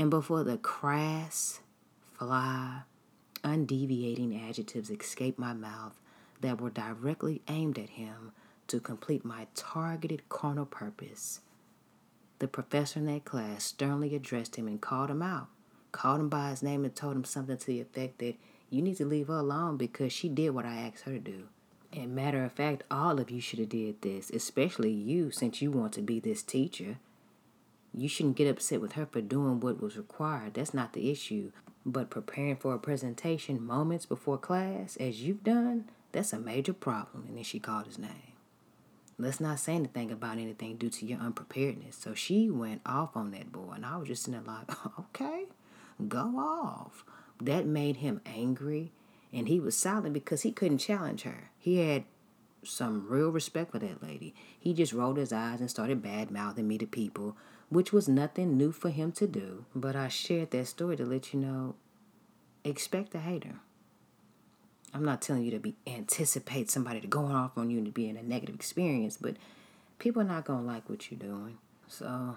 And 0.03 0.11
before 0.11 0.43
the 0.43 0.59
crass, 0.59 1.61
fly, 2.19 2.81
undeviating 3.45 4.37
adjectives 4.37 4.91
escaped 4.91 5.39
my 5.39 5.53
mouth 5.53 5.95
that 6.41 6.61
were 6.61 6.71
directly 6.71 7.41
aimed 7.47 7.79
at 7.79 7.91
him 7.91 8.33
to 8.67 8.81
complete 8.81 9.25
my 9.25 9.47
targeted 9.55 10.29
carnal 10.29 10.67
purpose, 10.67 11.39
the 12.41 12.49
professor 12.49 12.99
in 12.99 13.07
that 13.07 13.25
class 13.25 13.63
sternly 13.63 14.17
addressed 14.17 14.57
him 14.57 14.67
and 14.67 14.81
called 14.81 15.09
him 15.09 15.23
out, 15.23 15.47
called 15.93 16.19
him 16.19 16.29
by 16.29 16.51
his 16.51 16.65
name 16.65 16.85
and 16.85 16.97
told 16.97 17.15
him 17.15 17.23
something 17.23 17.57
to 17.57 17.67
the 17.69 17.81
effect 17.81 18.19
that 18.19 18.35
you 18.71 18.83
need 18.83 18.97
to 18.97 19.07
leave 19.07 19.29
her 19.29 19.35
alone 19.39 19.77
because 19.77 20.13
she 20.13 20.29
did 20.29 20.51
what 20.51 20.67
I 20.67 20.79
asked 20.79 21.05
her 21.05 21.13
to 21.13 21.21
do. 21.21 21.45
And 21.93 22.13
matter 22.13 22.43
of 22.45 22.51
fact, 22.51 22.83
all 22.91 23.21
of 23.21 23.31
you 23.31 23.41
should 23.41 23.61
have 23.61 23.69
did 23.69 24.03
this, 24.03 24.31
especially 24.31 24.91
you 24.91 25.31
since 25.31 25.63
you 25.63 25.71
want 25.71 25.93
to 25.93 26.03
be 26.03 26.19
this 26.19 26.43
teacher. 26.43 26.99
You 27.95 28.09
shouldn't 28.09 28.37
get 28.37 28.49
upset 28.49 28.81
with 28.81 28.93
her 28.93 29.07
for 29.07 29.21
doing 29.21 29.61
what 29.61 29.81
was 29.81 29.97
required. 29.97 30.55
That's 30.55 30.75
not 30.75 30.93
the 30.93 31.11
issue. 31.11 31.53
But 31.85 32.11
preparing 32.11 32.57
for 32.57 32.75
a 32.75 32.79
presentation 32.79 33.65
moments 33.65 34.07
before 34.07 34.39
class, 34.39 34.97
as 34.97 35.23
you've 35.23 35.45
done, 35.45 35.91
that's 36.13 36.33
a 36.33 36.39
major 36.39 36.73
problem. 36.73 37.25
And 37.29 37.37
then 37.37 37.45
she 37.45 37.59
called 37.59 37.87
his 37.87 37.99
name. 37.99 38.33
Let's 39.19 39.41
not 39.41 39.61
say 39.61 39.75
anything 39.75 40.11
about 40.11 40.39
anything 40.39 40.77
due 40.77 40.91
to 40.91 41.07
your 41.07 41.19
unpreparedness. 41.19 41.97
So 41.97 42.15
she 42.15 42.51
went 42.51 42.81
off 42.87 43.17
on 43.17 43.31
that 43.33 43.53
boy. 43.53 43.73
And 43.75 43.85
I 43.85 43.97
was 43.97 44.09
just 44.09 44.27
in 44.27 44.33
there 44.33 44.43
like, 44.43 44.71
okay, 44.99 45.45
go 46.09 46.39
off. 46.39 47.05
That 47.41 47.67
made 47.67 47.97
him 47.97 48.21
angry 48.25 48.93
and 49.33 49.49
he 49.49 49.59
was 49.59 49.77
silent 49.77 50.13
because 50.13 50.43
he 50.43 50.53
couldn't 50.53 50.79
challenge 50.79 51.23
her. 51.23 51.51
He 51.59 51.79
had 51.79 52.05
some 52.65 53.09
real 53.09 53.31
respect 53.31 53.73
for 53.73 53.79
that 53.79 54.03
lady. 54.03 54.35
He 54.59 54.75
just 54.75 54.93
rolled 54.93 55.17
his 55.17 55.33
eyes 55.33 55.61
and 55.61 55.71
started 55.71 56.03
bad 56.03 56.31
mouthing 56.31 56.69
me 56.69 56.79
to 56.79 56.87
people, 56.87 57.37
which 57.73 57.93
was 57.93 58.07
nothing 58.07 58.57
new 58.59 58.71
for 58.71 58.91
him 58.91 59.13
to 59.13 59.27
do. 59.27 59.65
But 59.75 59.97
I 59.97 60.09
shared 60.09 60.51
that 60.51 60.67
story 60.67 60.97
to 60.97 61.07
let 61.07 61.33
you 61.33 61.41
know 61.41 61.75
expect 62.65 63.15
a 63.15 63.19
hater. 63.19 63.55
I'm 64.93 65.05
not 65.05 65.23
telling 65.23 65.43
you 65.43 65.51
to 65.53 65.59
be 65.59 65.75
anticipate 65.87 66.71
somebody 66.71 67.01
to 67.01 67.07
going 67.07 67.35
off 67.35 67.57
on 67.57 67.71
you 67.71 67.79
and 67.79 67.87
to 67.87 67.93
be 67.93 68.11
in 68.11 68.19
a 68.19 68.23
negative 68.23 68.55
experience, 68.55 69.17
but 69.19 69.37
people 69.99 70.21
are 70.21 70.27
not 70.27 70.45
gonna 70.45 70.67
like 70.67 70.89
what 70.91 71.11
you're 71.11 71.19
doing. 71.19 71.57
So, 71.89 72.37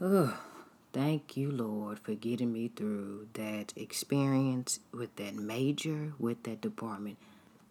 ugh. 0.00 0.34
Thank 0.94 1.38
you, 1.38 1.50
Lord, 1.50 1.98
for 1.98 2.14
getting 2.14 2.52
me 2.52 2.68
through 2.68 3.28
that 3.32 3.72
experience 3.76 4.80
with 4.92 5.16
that 5.16 5.34
major, 5.34 6.12
with 6.18 6.42
that 6.42 6.60
department. 6.60 7.16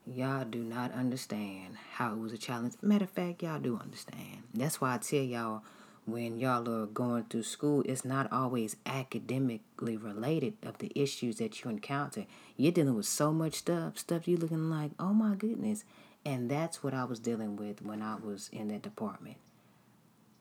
Y'all 0.08 0.44
do 0.44 0.64
not 0.64 0.92
understand 0.92 1.78
how 1.94 2.14
it 2.14 2.18
was 2.18 2.34
a 2.34 2.38
challenge. 2.38 2.74
Matter 2.82 3.04
of 3.04 3.12
fact, 3.12 3.44
y'all 3.44 3.60
do 3.60 3.80
understand. 3.80 4.44
That's 4.56 4.82
why 4.82 4.96
I 4.96 4.98
tell 4.98 5.20
y'all 5.20 5.62
when 6.06 6.38
y'all 6.38 6.68
are 6.70 6.88
going 6.88 7.26
through 7.26 7.44
school, 7.44 7.84
it's 7.86 8.04
not 8.04 8.32
always 8.32 8.76
academically 8.86 9.98
related 9.98 10.56
of 10.64 10.80
the 10.80 10.92
issues 10.96 11.38
that 11.38 11.64
you 11.64 11.70
encounter. 11.70 12.26
You're 12.58 12.72
dealing 12.72 12.96
with 12.96 13.06
so 13.06 13.32
much 13.32 13.56
stuff, 13.56 14.00
stuff 14.00 14.28
you 14.28 14.38
looking 14.38 14.70
like, 14.70 14.92
oh 15.00 15.14
my 15.14 15.36
goodness. 15.36 15.84
And 16.26 16.50
that's 16.50 16.84
what 16.84 16.94
I 16.94 17.04
was 17.04 17.20
dealing 17.20 17.56
with 17.56 17.82
when 17.82 18.02
I 18.02 18.16
was 18.16 18.50
in 18.52 18.68
that 18.70 18.82
department. 18.82 19.38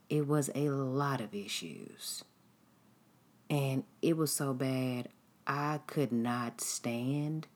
It 0.08 0.26
was 0.26 0.50
a 0.54 0.70
lot 0.70 1.20
of 1.20 1.34
issues. 1.34 2.24
And 3.48 3.84
it 4.00 4.16
was 4.16 4.32
so 4.32 4.54
bad, 4.54 5.08
I 5.46 5.80
could 5.86 6.12
not 6.12 6.60
stand 6.60 7.46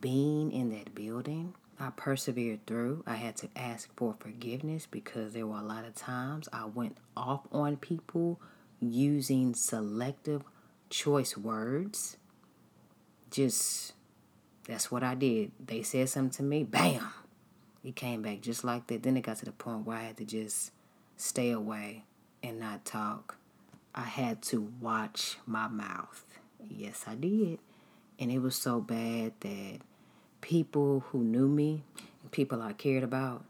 being 0.00 0.52
in 0.52 0.70
that 0.70 0.94
building. 0.94 1.54
I 1.80 1.90
persevered 1.90 2.66
through. 2.66 3.04
I 3.06 3.14
had 3.14 3.36
to 3.36 3.48
ask 3.54 3.88
for 3.96 4.14
forgiveness 4.18 4.86
because 4.90 5.32
there 5.32 5.46
were 5.46 5.58
a 5.58 5.62
lot 5.62 5.84
of 5.84 5.94
times 5.94 6.48
I 6.52 6.64
went 6.64 6.96
off 7.16 7.42
on 7.52 7.76
people 7.76 8.40
using 8.80 9.54
selective 9.54 10.42
choice 10.90 11.36
words. 11.36 12.16
Just, 13.30 13.92
that's 14.66 14.90
what 14.90 15.04
I 15.04 15.14
did. 15.14 15.52
They 15.64 15.82
said 15.82 16.08
something 16.08 16.36
to 16.38 16.42
me, 16.42 16.64
bam! 16.64 17.12
It 17.84 17.94
came 17.94 18.22
back 18.22 18.40
just 18.40 18.64
like 18.64 18.88
that. 18.88 19.02
Then 19.04 19.16
it 19.16 19.22
got 19.22 19.36
to 19.36 19.44
the 19.44 19.52
point 19.52 19.86
where 19.86 19.96
I 19.96 20.02
had 20.02 20.16
to 20.16 20.24
just 20.24 20.72
stay 21.16 21.50
away 21.50 22.04
and 22.42 22.58
not 22.58 22.84
talk. 22.84 23.36
I 23.94 24.02
had 24.02 24.42
to 24.42 24.72
watch 24.80 25.38
my 25.46 25.68
mouth. 25.68 26.24
Yes, 26.68 27.04
I 27.06 27.14
did. 27.14 27.60
And 28.18 28.32
it 28.32 28.40
was 28.40 28.56
so 28.56 28.80
bad 28.80 29.32
that 29.40 29.78
people 30.40 31.04
who 31.08 31.18
knew 31.22 31.48
me, 31.48 31.82
people 32.30 32.62
I 32.62 32.72
cared 32.72 33.02
about, 33.02 33.44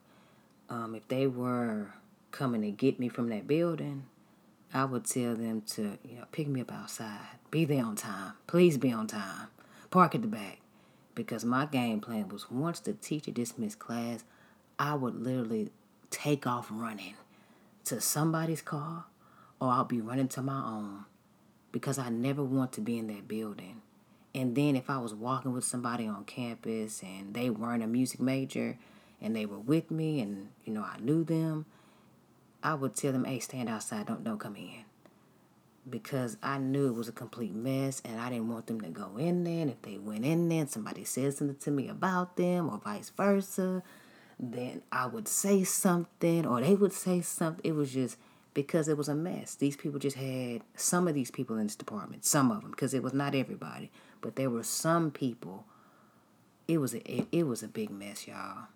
um, 0.68 0.94
if 0.94 1.06
they 1.08 1.26
were 1.26 1.88
coming 2.30 2.62
to 2.62 2.70
get 2.70 2.98
me 2.98 3.08
from 3.08 3.28
that 3.30 3.46
building, 3.46 4.04
I 4.72 4.84
would 4.84 5.04
tell 5.04 5.34
them 5.34 5.62
to, 5.68 5.98
you 6.04 6.16
know, 6.16 6.24
pick 6.30 6.46
me 6.46 6.60
up 6.60 6.72
outside. 6.72 7.38
Be 7.50 7.64
there 7.64 7.84
on 7.84 7.96
time. 7.96 8.34
Please 8.46 8.76
be 8.76 8.92
on 8.92 9.06
time. 9.06 9.48
Park 9.90 10.14
at 10.14 10.22
the 10.22 10.28
back. 10.28 10.58
Because 11.14 11.44
my 11.44 11.66
game 11.66 12.00
plan 12.00 12.28
was 12.28 12.50
once 12.50 12.80
the 12.80 12.92
teacher 12.92 13.30
dismissed 13.30 13.78
class, 13.78 14.24
I 14.78 14.94
would 14.94 15.20
literally 15.20 15.70
take 16.10 16.46
off 16.46 16.68
running 16.70 17.14
to 17.86 18.00
somebody's 18.00 18.62
car 18.62 19.06
or 19.60 19.70
I'll 19.70 19.84
be 19.84 20.00
running 20.00 20.28
to 20.28 20.42
my 20.42 20.62
own 20.62 21.06
because 21.72 21.98
I 21.98 22.10
never 22.10 22.44
want 22.44 22.72
to 22.72 22.80
be 22.80 22.98
in 22.98 23.08
that 23.08 23.26
building. 23.26 23.82
And 24.38 24.54
then 24.54 24.76
if 24.76 24.88
I 24.88 24.98
was 24.98 25.12
walking 25.12 25.52
with 25.52 25.64
somebody 25.64 26.06
on 26.06 26.24
campus 26.24 27.02
and 27.02 27.34
they 27.34 27.50
weren't 27.50 27.82
a 27.82 27.88
music 27.88 28.20
major 28.20 28.78
and 29.20 29.34
they 29.34 29.46
were 29.46 29.58
with 29.58 29.90
me 29.90 30.20
and 30.20 30.50
you 30.64 30.72
know 30.72 30.82
I 30.82 30.96
knew 31.00 31.24
them, 31.24 31.66
I 32.62 32.74
would 32.74 32.94
tell 32.94 33.10
them, 33.10 33.24
"Hey, 33.24 33.40
stand 33.40 33.68
outside. 33.68 34.06
Don't 34.06 34.22
don't 34.22 34.38
come 34.38 34.54
in." 34.54 34.84
Because 35.90 36.36
I 36.40 36.58
knew 36.58 36.86
it 36.86 36.94
was 36.94 37.08
a 37.08 37.12
complete 37.12 37.52
mess 37.52 38.00
and 38.04 38.20
I 38.20 38.30
didn't 38.30 38.48
want 38.48 38.68
them 38.68 38.80
to 38.82 38.90
go 38.90 39.16
in 39.16 39.42
there. 39.42 39.62
And 39.62 39.70
if 39.70 39.82
they 39.82 39.98
went 39.98 40.24
in 40.24 40.48
there 40.48 40.60
and 40.60 40.70
somebody 40.70 41.02
said 41.02 41.34
something 41.34 41.56
to 41.56 41.70
me 41.72 41.88
about 41.88 42.36
them 42.36 42.68
or 42.68 42.78
vice 42.78 43.10
versa, 43.10 43.82
then 44.38 44.82
I 44.92 45.06
would 45.06 45.26
say 45.26 45.64
something 45.64 46.46
or 46.46 46.60
they 46.60 46.74
would 46.76 46.92
say 46.92 47.22
something. 47.22 47.64
It 47.64 47.74
was 47.74 47.92
just 47.92 48.18
because 48.54 48.86
it 48.86 48.96
was 48.96 49.08
a 49.08 49.14
mess. 49.16 49.56
These 49.56 49.76
people 49.76 49.98
just 49.98 50.16
had 50.16 50.62
some 50.76 51.08
of 51.08 51.14
these 51.14 51.30
people 51.32 51.56
in 51.56 51.66
this 51.66 51.76
department, 51.76 52.24
some 52.24 52.52
of 52.52 52.62
them, 52.62 52.70
because 52.70 52.94
it 52.94 53.02
was 53.02 53.14
not 53.14 53.34
everybody, 53.34 53.90
but 54.20 54.36
there 54.36 54.50
were 54.50 54.62
some 54.62 55.10
people. 55.10 55.64
It 56.66 56.78
was 56.78 56.94
a 56.94 57.12
it, 57.12 57.28
it 57.32 57.42
was 57.44 57.62
a 57.62 57.68
big 57.68 57.90
mess, 57.90 58.26
y'all. 58.26 58.66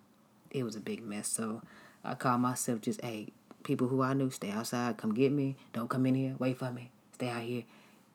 It 0.51 0.63
was 0.63 0.75
a 0.75 0.79
big 0.79 1.03
mess. 1.03 1.27
So 1.27 1.61
I 2.03 2.15
called 2.15 2.41
myself 2.41 2.81
just 2.81 3.01
hey, 3.01 3.29
people 3.63 3.87
who 3.87 4.01
I 4.01 4.13
knew, 4.13 4.29
stay 4.29 4.51
outside, 4.51 4.97
come 4.97 5.13
get 5.13 5.31
me, 5.31 5.55
don't 5.73 5.89
come 5.89 6.05
in 6.05 6.15
here, 6.15 6.35
wait 6.39 6.57
for 6.57 6.71
me, 6.71 6.91
stay 7.13 7.29
out 7.29 7.41
here. 7.41 7.63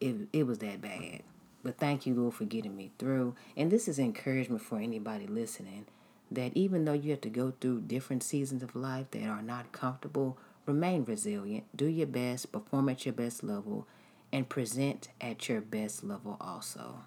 It 0.01 0.29
it 0.33 0.47
was 0.47 0.59
that 0.59 0.81
bad. 0.81 1.23
But 1.62 1.79
thank 1.79 2.07
you, 2.07 2.14
Lord, 2.14 2.35
for 2.35 2.45
getting 2.45 2.77
me 2.77 2.93
through. 2.99 3.35
And 3.57 3.71
this 3.71 3.88
is 3.88 3.99
encouragement 3.99 4.62
for 4.62 4.79
anybody 4.79 5.27
listening 5.27 5.87
that 6.31 6.57
even 6.57 6.85
though 6.85 6.93
you 6.93 7.11
have 7.11 7.21
to 7.23 7.31
go 7.31 7.53
through 7.61 7.81
different 7.83 8.23
seasons 8.23 8.62
of 8.62 8.77
life 8.77 9.11
that 9.11 9.25
are 9.25 9.43
not 9.43 9.73
comfortable, 9.73 10.38
remain 10.67 11.05
resilient, 11.05 11.64
do 11.75 11.87
your 11.87 12.07
best, 12.07 12.53
perform 12.53 12.88
at 12.88 13.07
your 13.07 13.14
best 13.14 13.43
level, 13.43 13.87
and 14.33 14.49
present 14.49 15.09
at 15.21 15.49
your 15.49 15.61
best 15.61 16.05
level 16.05 16.37
also. 16.41 17.01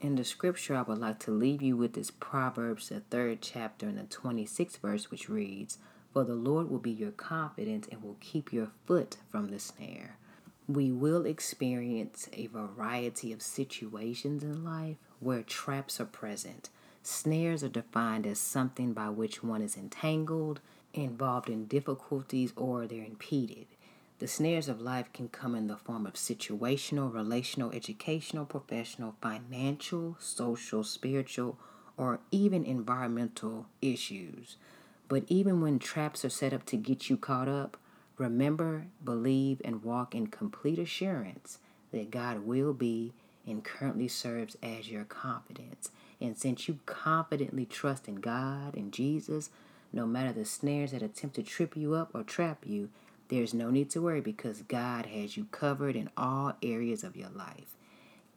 In 0.00 0.14
the 0.14 0.24
scripture, 0.24 0.76
I 0.76 0.82
would 0.82 0.98
like 0.98 1.18
to 1.20 1.32
leave 1.32 1.60
you 1.60 1.76
with 1.76 1.94
this 1.94 2.10
Proverbs, 2.10 2.88
the 2.88 3.00
third 3.00 3.42
chapter, 3.42 3.86
and 3.86 3.98
the 3.98 4.04
26th 4.04 4.78
verse, 4.78 5.10
which 5.10 5.28
reads, 5.28 5.78
For 6.12 6.22
the 6.24 6.34
Lord 6.34 6.70
will 6.70 6.78
be 6.78 6.92
your 6.92 7.10
confidence 7.10 7.88
and 7.90 8.02
will 8.02 8.16
keep 8.20 8.52
your 8.52 8.70
foot 8.86 9.16
from 9.30 9.48
the 9.48 9.58
snare. 9.58 10.16
We 10.68 10.92
will 10.92 11.26
experience 11.26 12.28
a 12.32 12.46
variety 12.46 13.32
of 13.32 13.42
situations 13.42 14.44
in 14.44 14.64
life 14.64 14.98
where 15.18 15.42
traps 15.42 16.00
are 16.00 16.04
present 16.04 16.70
Snares 17.02 17.64
are 17.64 17.70
defined 17.70 18.26
as 18.26 18.38
something 18.38 18.92
by 18.92 19.08
which 19.08 19.42
one 19.42 19.62
is 19.62 19.78
entangled, 19.78 20.60
involved 20.92 21.48
in 21.48 21.66
difficulties, 21.66 22.52
or 22.54 22.86
they're 22.86 23.02
impeded. 23.02 23.66
The 24.18 24.26
snares 24.26 24.68
of 24.68 24.80
life 24.80 25.12
can 25.12 25.28
come 25.28 25.54
in 25.54 25.68
the 25.68 25.76
form 25.76 26.04
of 26.04 26.14
situational, 26.14 27.12
relational, 27.12 27.70
educational, 27.70 28.44
professional, 28.44 29.14
financial, 29.22 30.16
social, 30.18 30.82
spiritual, 30.82 31.56
or 31.96 32.20
even 32.32 32.64
environmental 32.64 33.66
issues. 33.80 34.56
But 35.06 35.24
even 35.28 35.60
when 35.60 35.78
traps 35.78 36.24
are 36.24 36.30
set 36.30 36.52
up 36.52 36.66
to 36.66 36.76
get 36.76 37.08
you 37.08 37.16
caught 37.16 37.48
up, 37.48 37.76
remember, 38.16 38.86
believe, 39.04 39.62
and 39.64 39.84
walk 39.84 40.14
in 40.14 40.26
complete 40.26 40.80
assurance 40.80 41.58
that 41.92 42.10
God 42.10 42.40
will 42.40 42.72
be 42.72 43.12
and 43.46 43.64
currently 43.64 44.08
serves 44.08 44.56
as 44.62 44.90
your 44.90 45.04
confidence. 45.04 45.90
And 46.20 46.36
since 46.36 46.68
you 46.68 46.80
confidently 46.86 47.64
trust 47.64 48.08
in 48.08 48.16
God 48.16 48.74
and 48.74 48.92
Jesus, 48.92 49.50
no 49.92 50.06
matter 50.06 50.32
the 50.32 50.44
snares 50.44 50.90
that 50.90 51.02
attempt 51.02 51.36
to 51.36 51.42
trip 51.42 51.76
you 51.76 51.94
up 51.94 52.10
or 52.14 52.22
trap 52.22 52.66
you, 52.66 52.90
there's 53.28 53.52
no 53.52 53.70
need 53.70 53.90
to 53.90 54.00
worry 54.00 54.20
because 54.20 54.62
God 54.62 55.06
has 55.06 55.36
you 55.36 55.46
covered 55.50 55.96
in 55.96 56.10
all 56.16 56.54
areas 56.62 57.04
of 57.04 57.16
your 57.16 57.28
life. 57.28 57.76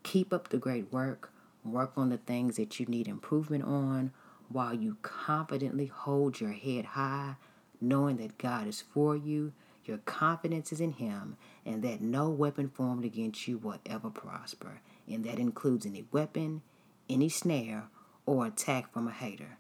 Keep 0.04 0.34
up 0.34 0.50
the 0.50 0.58
great 0.58 0.92
work. 0.92 1.32
Work 1.64 1.94
on 1.96 2.10
the 2.10 2.18
things 2.18 2.58
that 2.58 2.80
you 2.80 2.86
need 2.88 3.08
improvement 3.08 3.64
on 3.64 4.12
while 4.50 4.74
you 4.74 4.98
confidently 5.02 5.86
hold 5.86 6.42
your 6.42 6.52
head 6.52 6.86
high, 6.86 7.36
knowing 7.80 8.18
that 8.18 8.38
God 8.38 8.68
is 8.68 8.82
for 8.82 9.16
you, 9.16 9.54
your 9.86 10.00
confidence 10.00 10.72
is 10.72 10.82
in 10.82 10.94
Him, 10.94 11.38
and 11.66 11.82
that 11.84 12.02
no 12.02 12.30
weapon 12.30 12.70
formed 12.70 13.06
against 13.06 13.48
you 13.48 13.58
will 13.58 13.80
ever 13.86 14.10
prosper. 14.10 14.82
And 15.08 15.24
that 15.26 15.40
includes 15.40 15.86
any 15.86 16.06
weapon, 16.12 16.62
any 17.10 17.30
snare, 17.30 17.86
or 18.26 18.46
attack 18.46 18.92
from 18.92 19.08
a 19.08 19.12
hater. 19.12 19.58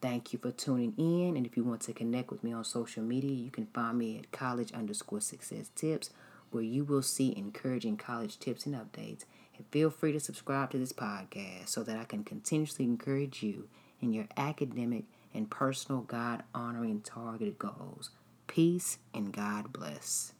Thank 0.00 0.32
you 0.32 0.38
for 0.38 0.50
tuning 0.50 0.94
in. 0.96 1.36
And 1.36 1.44
if 1.44 1.56
you 1.56 1.64
want 1.64 1.82
to 1.82 1.92
connect 1.92 2.30
with 2.30 2.42
me 2.42 2.52
on 2.52 2.64
social 2.64 3.02
media, 3.02 3.32
you 3.32 3.50
can 3.50 3.66
find 3.66 3.98
me 3.98 4.18
at 4.18 4.32
college 4.32 4.72
underscore 4.72 5.20
success 5.20 5.70
tips, 5.74 6.10
where 6.50 6.62
you 6.62 6.84
will 6.84 7.02
see 7.02 7.36
encouraging 7.36 7.96
college 7.96 8.38
tips 8.38 8.64
and 8.66 8.74
updates. 8.74 9.24
And 9.56 9.66
feel 9.70 9.90
free 9.90 10.12
to 10.12 10.20
subscribe 10.20 10.70
to 10.70 10.78
this 10.78 10.92
podcast 10.92 11.68
so 11.68 11.82
that 11.82 11.98
I 11.98 12.04
can 12.04 12.24
continuously 12.24 12.86
encourage 12.86 13.42
you 13.42 13.68
in 14.00 14.12
your 14.14 14.26
academic 14.36 15.04
and 15.34 15.50
personal 15.50 16.00
God 16.00 16.44
honoring 16.54 17.02
targeted 17.02 17.58
goals. 17.58 18.10
Peace 18.46 18.98
and 19.12 19.32
God 19.32 19.72
bless. 19.72 20.32